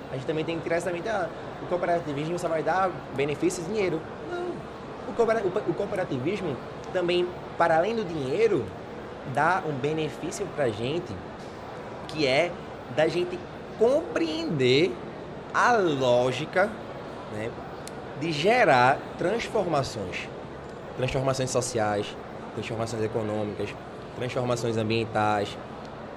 A 0.09 0.15
gente 0.15 0.25
também 0.25 0.45
tem 0.45 0.55
que 0.55 0.63
tirar 0.63 0.77
essa 0.77 0.89
mente, 0.89 1.09
ah, 1.09 1.27
o 1.61 1.65
cooperativismo 1.67 2.37
só 2.37 2.47
vai 2.47 2.63
dar 2.63 2.89
benefícios 3.15 3.65
dinheiro. 3.67 4.01
Não. 4.29 4.47
O, 5.09 5.73
cooperativismo 5.73 6.55
também, 6.93 7.27
para 7.57 7.77
além 7.77 7.95
do 7.95 8.03
dinheiro, 8.03 8.65
dá 9.33 9.63
um 9.67 9.73
benefício 9.73 10.45
para 10.55 10.65
a 10.65 10.69
gente, 10.69 11.13
que 12.07 12.27
é 12.27 12.51
da 12.95 13.07
gente 13.07 13.39
compreender 13.79 14.91
a 15.53 15.73
lógica 15.73 16.69
né, 17.33 17.49
de 18.19 18.31
gerar 18.31 18.99
transformações. 19.17 20.29
Transformações 20.97 21.49
sociais, 21.49 22.15
transformações 22.53 23.03
econômicas, 23.03 23.73
transformações 24.15 24.77
ambientais, 24.77 25.57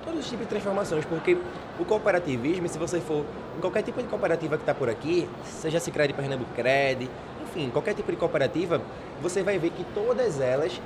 todos 0.05 0.21
os 0.21 0.27
tipos 0.29 0.47
de 0.47 0.51
transformações, 0.51 1.05
porque 1.05 1.37
o 1.79 1.85
cooperativismo, 1.85 2.69
se 2.69 2.79
você 2.79 3.01
for 3.01 3.25
em 3.57 3.61
qualquer 3.61 3.83
tipo 3.83 4.01
de 4.03 4.09
cooperativa 4.09 4.57
que 4.57 4.63
está 4.63 4.75
por 4.75 4.89
aqui, 4.89 5.29
seja 5.45 5.81
Cicred 5.81 6.13
Pernambucred, 6.15 7.11
enfim, 7.43 7.71
qualquer 7.71 7.95
tipo 7.95 8.11
de 8.11 8.17
cooperativa, 8.17 8.81
você 9.21 9.43
vai 9.43 9.59
ver 9.59 9.71
que 9.71 9.85
todas 9.95 10.41
elas 10.41 10.81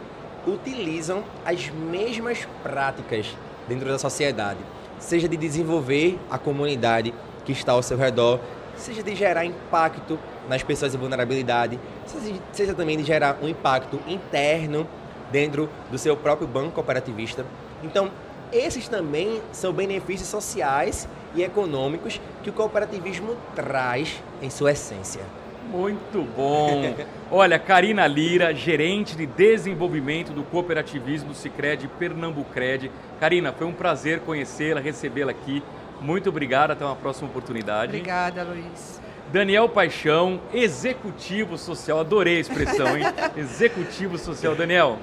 utilizam 0.47 1.25
as 1.45 1.71
mesmas 1.71 2.47
práticas 2.63 3.35
dentro 3.69 3.89
da 3.89 3.99
sociedade, 3.99 4.61
seja 4.99 5.29
de 5.29 5.37
desenvolver 5.37 6.19
a 6.31 6.39
comunidade 6.39 7.15
que 7.45 7.53
está 7.53 7.73
ao 7.73 7.83
seu 7.83 7.97
redor, 7.97 8.41
seja 8.77 9.03
de 9.03 9.15
gerar 9.15 9.45
impacto 9.45 10.19
nas 10.49 10.63
pessoas 10.63 10.95
em 10.95 10.99
vulnerabilidade, 10.99 11.79
seja, 12.07 12.35
seja 12.53 12.75
também 12.75 12.97
de 12.97 13.05
gerar 13.05 13.39
um 13.43 13.49
impacto 13.49 14.01
interno 14.07 14.87
dentro 15.31 15.69
do 15.91 15.99
seu 15.99 16.17
próprio 16.17 16.47
banco 16.47 16.73
cooperativista. 16.73 17.45
Então, 17.83 18.11
esses 18.53 18.89
também 18.89 19.41
são 19.53 19.73
benefícios 19.73 20.29
sociais 20.29 21.09
e 21.35 21.43
econômicos 21.43 22.21
que 22.43 22.51
o 22.51 22.53
cooperativismo 22.53 23.37
traz 23.55 24.23
em 24.41 24.51
sua 24.51 24.73
essência. 24.73 25.23
Muito 25.71 26.23
bom! 26.37 26.95
Olha, 27.31 27.59
Karina 27.59 28.07
Lira, 28.07 28.55
gerente 28.55 29.17
de 29.17 29.27
desenvolvimento 29.27 30.33
do 30.33 30.43
cooperativismo 30.45 31.31
do 31.31 31.35
Cicred 31.35 31.89
Pernambucred. 31.99 32.91
Karina, 33.19 33.53
foi 33.53 33.67
um 33.67 33.73
prazer 33.73 34.21
conhecê-la, 34.21 34.81
recebê-la 34.81 35.33
aqui. 35.33 35.63
Muito 36.01 36.29
obrigado, 36.29 36.73
até 36.73 36.85
uma 36.85 36.97
próxima 36.97 37.29
oportunidade. 37.29 37.89
Obrigada, 37.89 38.45
Luiz. 38.45 39.01
Daniel 39.33 39.69
Paixão, 39.69 40.41
executivo 40.53 41.59
social, 41.59 41.99
adorei 41.99 42.37
a 42.37 42.41
expressão, 42.41 42.97
hein? 42.97 43.05
executivo 43.37 44.17
social. 44.17 44.55
Daniel, 44.55 44.99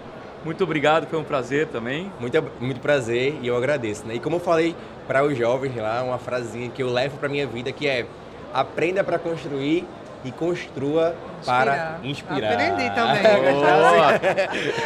muito 0.45 0.63
obrigado, 0.63 1.07
foi 1.07 1.19
um 1.19 1.23
prazer 1.23 1.67
também. 1.67 2.11
Muito, 2.19 2.43
muito 2.59 2.79
prazer 2.79 3.37
e 3.41 3.47
eu 3.47 3.55
agradeço. 3.55 4.07
Né? 4.07 4.15
E 4.15 4.19
como 4.19 4.37
eu 4.37 4.39
falei 4.39 4.75
para 5.07 5.23
os 5.23 5.37
jovens 5.37 5.75
lá, 5.75 6.03
uma 6.03 6.17
frasezinha 6.17 6.69
que 6.69 6.81
eu 6.81 6.91
levo 6.91 7.17
para 7.17 7.27
minha 7.29 7.47
vida 7.47 7.71
que 7.71 7.87
é 7.87 8.05
aprenda 8.53 9.03
para 9.03 9.17
construir 9.17 9.85
e 10.23 10.31
construa 10.31 11.15
para 11.45 11.99
inspirar. 12.03 12.53
Aprendi 12.53 12.89
também. 12.93 13.23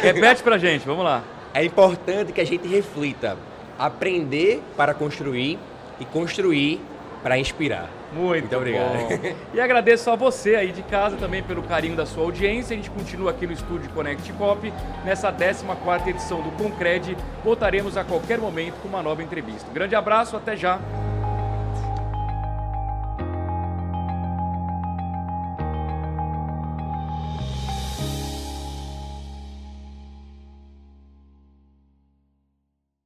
Repete 0.02 0.42
para 0.42 0.58
gente, 0.58 0.86
vamos 0.86 1.04
lá. 1.04 1.22
É 1.52 1.64
importante 1.64 2.32
que 2.32 2.40
a 2.40 2.46
gente 2.46 2.66
reflita. 2.66 3.36
Aprender 3.78 4.62
para 4.76 4.94
construir 4.94 5.58
e 6.00 6.04
construir 6.06 6.80
para 7.26 7.36
inspirar. 7.36 7.90
Muito, 8.12 8.42
Muito 8.42 8.56
obrigado. 8.56 9.08
Bom. 9.08 9.34
E 9.52 9.60
agradeço 9.60 10.08
a 10.08 10.14
você 10.14 10.54
aí 10.54 10.70
de 10.70 10.84
casa 10.84 11.16
também 11.16 11.42
pelo 11.42 11.60
carinho 11.60 11.96
da 11.96 12.06
sua 12.06 12.22
audiência. 12.22 12.72
A 12.72 12.76
gente 12.76 12.88
continua 12.88 13.32
aqui 13.32 13.48
no 13.48 13.52
estúdio 13.52 13.90
Connect 13.90 14.32
Cop 14.34 14.72
nessa 15.04 15.32
14ª 15.32 16.06
edição 16.06 16.40
do 16.40 16.52
Concred. 16.52 17.16
Voltaremos 17.42 17.96
a 17.96 18.04
qualquer 18.04 18.38
momento 18.38 18.80
com 18.80 18.86
uma 18.86 19.02
nova 19.02 19.24
entrevista. 19.24 19.68
Um 19.68 19.74
grande 19.74 19.96
abraço, 19.96 20.36
até 20.36 20.56
já. 20.56 20.78